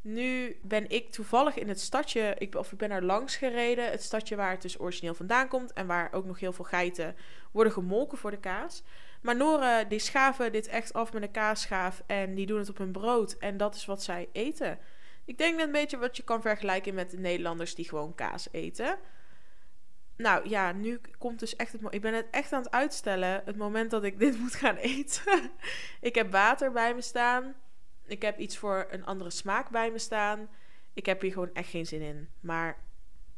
Nu 0.03 0.59
ben 0.63 0.91
ik 0.91 1.11
toevallig 1.11 1.57
in 1.57 1.69
het 1.69 1.81
stadje, 1.81 2.35
ik, 2.39 2.55
of 2.55 2.73
ik 2.73 2.79
ben 2.79 2.91
er 2.91 3.05
langs 3.05 3.37
gereden, 3.37 3.91
het 3.91 4.03
stadje 4.03 4.37
waar 4.37 4.51
het 4.51 4.63
dus 4.63 4.81
origineel 4.81 5.15
vandaan 5.15 5.49
komt 5.49 5.73
en 5.73 5.87
waar 5.87 6.13
ook 6.13 6.25
nog 6.25 6.41
heel 6.41 6.53
veel 6.53 6.65
geiten 6.65 7.17
worden 7.53 7.73
gemolken 7.73 8.19
voor 8.19 8.31
de 8.31 8.41
kaas. 8.41 8.83
Maar 9.21 9.37
Noren 9.37 9.89
die 9.89 9.99
schaven 9.99 10.53
dit 10.53 10.67
echt 10.67 10.93
af 10.93 11.13
met 11.13 11.23
een 11.23 11.31
kaasschaaf 11.31 12.03
en 12.07 12.35
die 12.35 12.47
doen 12.47 12.59
het 12.59 12.69
op 12.69 12.79
hun 12.79 12.93
brood 12.93 13.33
en 13.33 13.57
dat 13.57 13.75
is 13.75 13.85
wat 13.85 14.03
zij 14.03 14.29
eten. 14.33 14.79
Ik 15.25 15.39
denk 15.39 15.57
net 15.57 15.67
een 15.67 15.73
beetje 15.73 15.99
wat 15.99 16.17
je 16.17 16.23
kan 16.23 16.43
vergelijken 16.43 16.95
met 16.95 17.11
de 17.11 17.19
Nederlanders 17.19 17.75
die 17.75 17.89
gewoon 17.89 18.15
kaas 18.15 18.49
eten. 18.51 18.99
Nou 20.17 20.49
ja, 20.49 20.73
nu 20.73 21.01
komt 21.19 21.39
dus 21.39 21.57
echt 21.57 21.73
het. 21.73 21.81
Ik 21.91 22.01
ben 22.01 22.15
het 22.15 22.27
echt 22.31 22.53
aan 22.53 22.63
het 22.63 22.71
uitstellen. 22.71 23.43
Het 23.45 23.57
moment 23.57 23.91
dat 23.91 24.05
ik 24.05 24.19
dit 24.19 24.39
moet 24.43 24.55
gaan 24.55 24.77
eten. 24.77 25.51
ik 26.01 26.15
heb 26.15 26.33
water 26.33 26.73
bij 26.73 26.95
me 26.95 27.03
staan. 27.03 27.55
Ik 28.13 28.23
heb 28.23 28.39
iets 28.39 28.57
voor 28.57 28.87
een 28.91 29.05
andere 29.05 29.31
smaak 29.31 29.71
bij 29.71 29.91
me 29.91 29.99
staan. 29.99 30.49
Ik 30.93 31.07
heb 31.07 31.21
hier 31.21 31.33
gewoon 31.33 31.55
echt 31.55 31.69
geen 31.69 31.87
zin 31.87 32.01
in. 32.01 32.29
Maar 32.41 32.79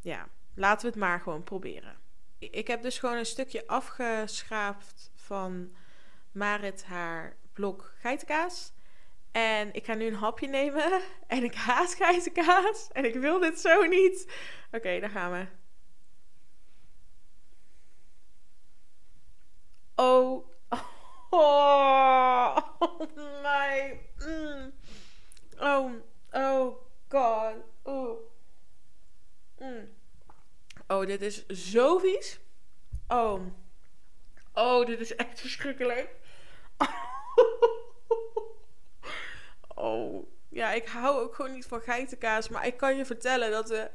ja, 0.00 0.28
laten 0.54 0.80
we 0.80 0.86
het 0.86 1.00
maar 1.00 1.20
gewoon 1.20 1.42
proberen. 1.42 1.96
Ik 2.38 2.66
heb 2.66 2.82
dus 2.82 2.98
gewoon 2.98 3.16
een 3.16 3.26
stukje 3.26 3.66
afgeschaapt 3.66 5.10
van 5.14 5.74
Marit 6.32 6.84
haar 6.84 7.36
blok 7.52 7.94
geitenkaas. 7.98 8.72
En 9.32 9.74
ik 9.74 9.84
ga 9.84 9.94
nu 9.94 10.06
een 10.06 10.14
hapje 10.14 10.48
nemen. 10.48 11.02
En 11.26 11.44
ik 11.44 11.54
haat 11.54 11.94
geitenkaas. 11.94 12.88
En 12.92 13.04
ik 13.04 13.14
wil 13.14 13.38
dit 13.38 13.60
zo 13.60 13.84
niet. 13.84 14.32
Oké, 14.66 14.76
okay, 14.76 15.00
daar 15.00 15.10
gaan 15.10 15.32
we. 15.32 15.46
Oh. 19.94 20.52
Oh, 21.36 22.56
oh 22.78 23.00
my. 23.42 24.00
Mm. 24.26 24.72
Oh, 25.58 25.90
oh 26.32 26.76
god. 27.08 27.54
Oh. 27.82 28.18
Mm. 29.58 29.88
Oh, 30.88 31.06
dit 31.06 31.22
is 31.22 31.46
zo 31.46 31.98
vies. 31.98 32.40
Oh. 33.08 33.40
Oh, 34.52 34.86
dit 34.86 35.00
is 35.00 35.16
echt 35.16 35.40
verschrikkelijk. 35.40 36.08
Oh. 39.76 40.26
Ja, 40.48 40.72
ik 40.72 40.86
hou 40.86 41.22
ook 41.22 41.34
gewoon 41.34 41.52
niet 41.52 41.66
van 41.66 41.80
geitenkaas. 41.80 42.48
Maar 42.48 42.66
ik 42.66 42.76
kan 42.76 42.96
je 42.96 43.04
vertellen 43.04 43.50
dat 43.50 43.66
de 43.66 43.90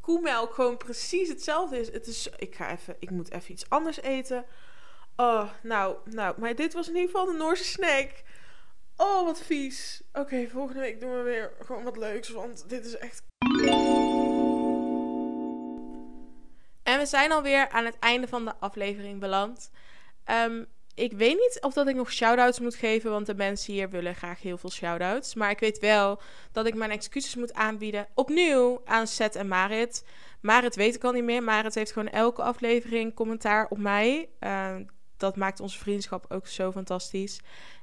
koemelk 0.00 0.54
gewoon 0.54 0.76
precies 0.76 1.28
hetzelfde 1.28 1.78
is. 1.78 1.92
Het 1.92 2.06
is 2.06 2.28
ik 2.36 2.54
ga 2.54 2.70
even... 2.70 2.96
Ik 2.98 3.10
moet 3.10 3.30
even 3.30 3.52
iets 3.52 3.68
anders 3.68 4.00
eten. 4.00 4.44
Oh, 5.16 5.50
nou, 5.62 5.96
nou. 6.04 6.40
Maar 6.40 6.54
dit 6.54 6.72
was 6.72 6.88
in 6.88 6.94
ieder 6.94 7.10
geval 7.10 7.26
de 7.26 7.32
Noorse 7.32 7.64
snack. 7.64 8.22
Oh, 9.02 9.24
wat 9.24 9.42
vies. 9.42 10.02
Oké, 10.12 10.48
volgende 10.48 10.80
week 10.80 11.00
doen 11.00 11.16
we 11.16 11.22
weer 11.22 11.52
gewoon 11.60 11.84
wat 11.84 11.96
leuks. 11.96 12.28
Want 12.28 12.68
dit 12.68 12.84
is 12.84 12.96
echt... 12.96 13.22
En 16.82 16.98
we 16.98 17.06
zijn 17.06 17.32
alweer 17.32 17.68
aan 17.68 17.84
het 17.84 17.98
einde 17.98 18.28
van 18.28 18.44
de 18.44 18.54
aflevering 18.58 19.20
beland. 19.20 19.70
Um, 20.26 20.66
ik 20.94 21.12
weet 21.12 21.38
niet 21.38 21.58
of 21.60 21.72
dat 21.72 21.86
ik 21.86 21.94
nog 21.94 22.12
shout-outs 22.12 22.60
moet 22.60 22.74
geven, 22.74 23.10
want 23.10 23.26
de 23.26 23.34
mensen 23.34 23.72
hier 23.72 23.90
willen 23.90 24.14
graag 24.14 24.42
heel 24.42 24.58
veel 24.58 24.70
shout-outs. 24.70 25.34
Maar 25.34 25.50
ik 25.50 25.60
weet 25.60 25.78
wel 25.78 26.20
dat 26.52 26.66
ik 26.66 26.74
mijn 26.74 26.90
excuses 26.90 27.34
moet 27.34 27.54
aanbieden. 27.54 28.06
Opnieuw 28.14 28.80
aan 28.84 29.06
Seth 29.06 29.36
en 29.36 29.48
Marit. 29.48 30.04
Marit 30.40 30.76
weet 30.76 30.94
ik 30.94 31.04
al 31.04 31.12
niet 31.12 31.24
meer. 31.24 31.42
Marit 31.42 31.74
heeft 31.74 31.92
gewoon 31.92 32.08
elke 32.08 32.42
aflevering 32.42 33.14
commentaar 33.14 33.66
op 33.68 33.78
mij. 33.78 34.28
Uh, 34.40 34.76
dat 35.16 35.36
maakt 35.36 35.60
onze 35.60 35.78
vriendschap 35.78 36.24
ook 36.28 36.46
zo 36.46 36.72
fantastisch. 36.72 37.40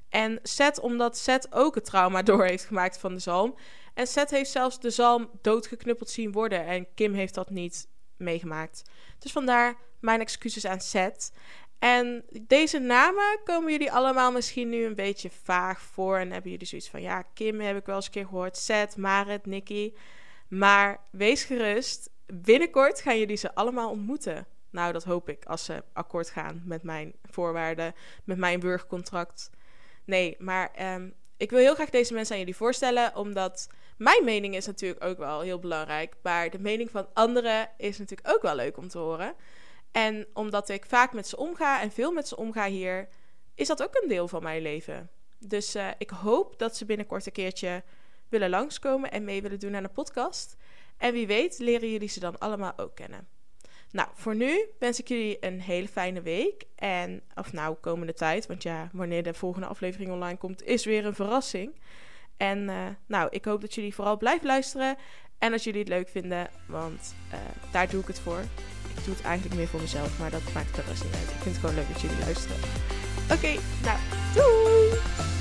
En 0.09 0.39
Seth, 0.43 0.79
omdat 0.79 1.17
Seth 1.17 1.47
ook 1.53 1.75
het 1.75 1.85
trauma 1.85 2.21
door 2.21 2.45
heeft 2.45 2.65
gemaakt 2.65 2.97
van 2.97 3.13
de 3.13 3.19
zalm. 3.19 3.55
En 3.93 4.07
Seth 4.07 4.29
heeft 4.29 4.51
zelfs 4.51 4.79
de 4.79 4.89
zalm 4.89 5.29
doodgeknuppeld 5.41 6.09
zien 6.09 6.31
worden. 6.31 6.65
En 6.65 6.87
Kim 6.93 7.13
heeft 7.13 7.33
dat 7.33 7.49
niet 7.49 7.87
meegemaakt. 8.17 8.81
Dus 9.19 9.31
vandaar 9.31 9.75
mijn 9.99 10.19
excuses 10.19 10.65
aan 10.65 10.81
Seth. 10.81 11.31
En 11.79 12.23
deze 12.41 12.79
namen 12.79 13.39
komen 13.43 13.71
jullie 13.71 13.91
allemaal 13.91 14.31
misschien 14.31 14.69
nu 14.69 14.85
een 14.85 14.95
beetje 14.95 15.29
vaag 15.43 15.81
voor. 15.81 16.17
En 16.17 16.31
hebben 16.31 16.51
jullie 16.51 16.67
zoiets 16.67 16.89
van: 16.89 17.01
ja, 17.01 17.21
Kim 17.33 17.59
heb 17.59 17.77
ik 17.77 17.85
wel 17.85 17.95
eens 17.95 18.05
een 18.05 18.11
keer 18.11 18.25
gehoord. 18.25 18.57
Seth, 18.57 18.97
Marit, 18.97 19.45
Nikki. 19.45 19.97
Maar 20.47 20.99
wees 21.11 21.43
gerust. 21.43 22.09
Binnenkort 22.25 23.01
gaan 23.01 23.19
jullie 23.19 23.35
ze 23.35 23.55
allemaal 23.55 23.89
ontmoeten. 23.89 24.47
Nou, 24.69 24.93
dat 24.93 25.03
hoop 25.03 25.29
ik 25.29 25.45
als 25.45 25.65
ze 25.65 25.83
akkoord 25.93 26.29
gaan 26.29 26.61
met 26.65 26.83
mijn 26.83 27.13
voorwaarden, 27.23 27.93
met 28.23 28.37
mijn 28.37 28.59
burgercontract. 28.59 29.49
Nee, 30.07 30.35
maar 30.39 30.93
um, 30.95 31.13
ik 31.37 31.49
wil 31.49 31.59
heel 31.59 31.73
graag 31.73 31.89
deze 31.89 32.13
mensen 32.13 32.33
aan 32.33 32.39
jullie 32.39 32.55
voorstellen, 32.55 33.15
omdat 33.15 33.69
mijn 33.97 34.23
mening 34.23 34.55
is 34.55 34.65
natuurlijk 34.65 35.03
ook 35.03 35.17
wel 35.17 35.41
heel 35.41 35.59
belangrijk. 35.59 36.15
Maar 36.21 36.49
de 36.49 36.59
mening 36.59 36.89
van 36.89 37.07
anderen 37.13 37.69
is 37.77 37.97
natuurlijk 37.97 38.29
ook 38.33 38.41
wel 38.41 38.55
leuk 38.55 38.77
om 38.77 38.87
te 38.87 38.97
horen. 38.97 39.35
En 39.91 40.27
omdat 40.33 40.69
ik 40.69 40.85
vaak 40.85 41.13
met 41.13 41.27
ze 41.27 41.37
omga 41.37 41.81
en 41.81 41.91
veel 41.91 42.11
met 42.11 42.27
ze 42.27 42.37
omga 42.37 42.67
hier, 42.67 43.07
is 43.55 43.67
dat 43.67 43.83
ook 43.83 43.99
een 44.01 44.09
deel 44.09 44.27
van 44.27 44.43
mijn 44.43 44.61
leven. 44.61 45.09
Dus 45.39 45.75
uh, 45.75 45.87
ik 45.97 46.09
hoop 46.09 46.59
dat 46.59 46.77
ze 46.77 46.85
binnenkort 46.85 47.25
een 47.25 47.31
keertje 47.31 47.83
willen 48.29 48.49
langskomen 48.49 49.11
en 49.11 49.23
mee 49.23 49.41
willen 49.41 49.59
doen 49.59 49.75
aan 49.75 49.83
de 49.83 49.89
podcast. 49.89 50.55
En 50.97 51.13
wie 51.13 51.27
weet 51.27 51.59
leren 51.59 51.91
jullie 51.91 52.09
ze 52.09 52.19
dan 52.19 52.37
allemaal 52.37 52.73
ook 52.77 52.95
kennen. 52.95 53.27
Nou, 53.97 54.09
voor 54.13 54.35
nu 54.35 54.65
wens 54.79 54.99
ik 54.99 55.07
jullie 55.07 55.37
een 55.39 55.61
hele 55.61 55.87
fijne 55.87 56.21
week. 56.21 56.63
En, 56.75 57.21
of 57.35 57.53
nou, 57.53 57.75
komende 57.75 58.13
tijd. 58.13 58.45
Want 58.45 58.63
ja, 58.63 58.89
wanneer 58.93 59.23
de 59.23 59.33
volgende 59.33 59.67
aflevering 59.67 60.11
online 60.11 60.37
komt, 60.37 60.63
is 60.63 60.85
weer 60.85 61.05
een 61.05 61.15
verrassing. 61.15 61.75
En 62.37 62.69
uh, 62.69 62.85
nou, 63.07 63.27
ik 63.31 63.45
hoop 63.45 63.61
dat 63.61 63.75
jullie 63.75 63.95
vooral 63.95 64.17
blijven 64.17 64.47
luisteren. 64.47 64.97
En 65.37 65.51
dat 65.51 65.63
jullie 65.63 65.79
het 65.79 65.89
leuk 65.89 66.09
vinden, 66.09 66.49
want 66.67 67.15
uh, 67.33 67.39
daar 67.71 67.89
doe 67.89 68.01
ik 68.01 68.07
het 68.07 68.19
voor. 68.19 68.39
Ik 68.95 69.05
doe 69.05 69.15
het 69.15 69.23
eigenlijk 69.23 69.55
meer 69.55 69.67
voor 69.67 69.81
mezelf, 69.81 70.19
maar 70.19 70.31
dat 70.31 70.53
maakt 70.53 70.77
er 70.77 70.83
rest 70.87 71.03
niet 71.03 71.13
uit. 71.13 71.29
Ik 71.29 71.41
vind 71.41 71.55
het 71.55 71.57
gewoon 71.57 71.75
leuk 71.75 71.87
dat 71.93 72.01
jullie 72.01 72.19
luisteren. 72.19 72.57
Oké, 73.31 73.59
nou, 73.83 73.97
doei! 74.33 75.36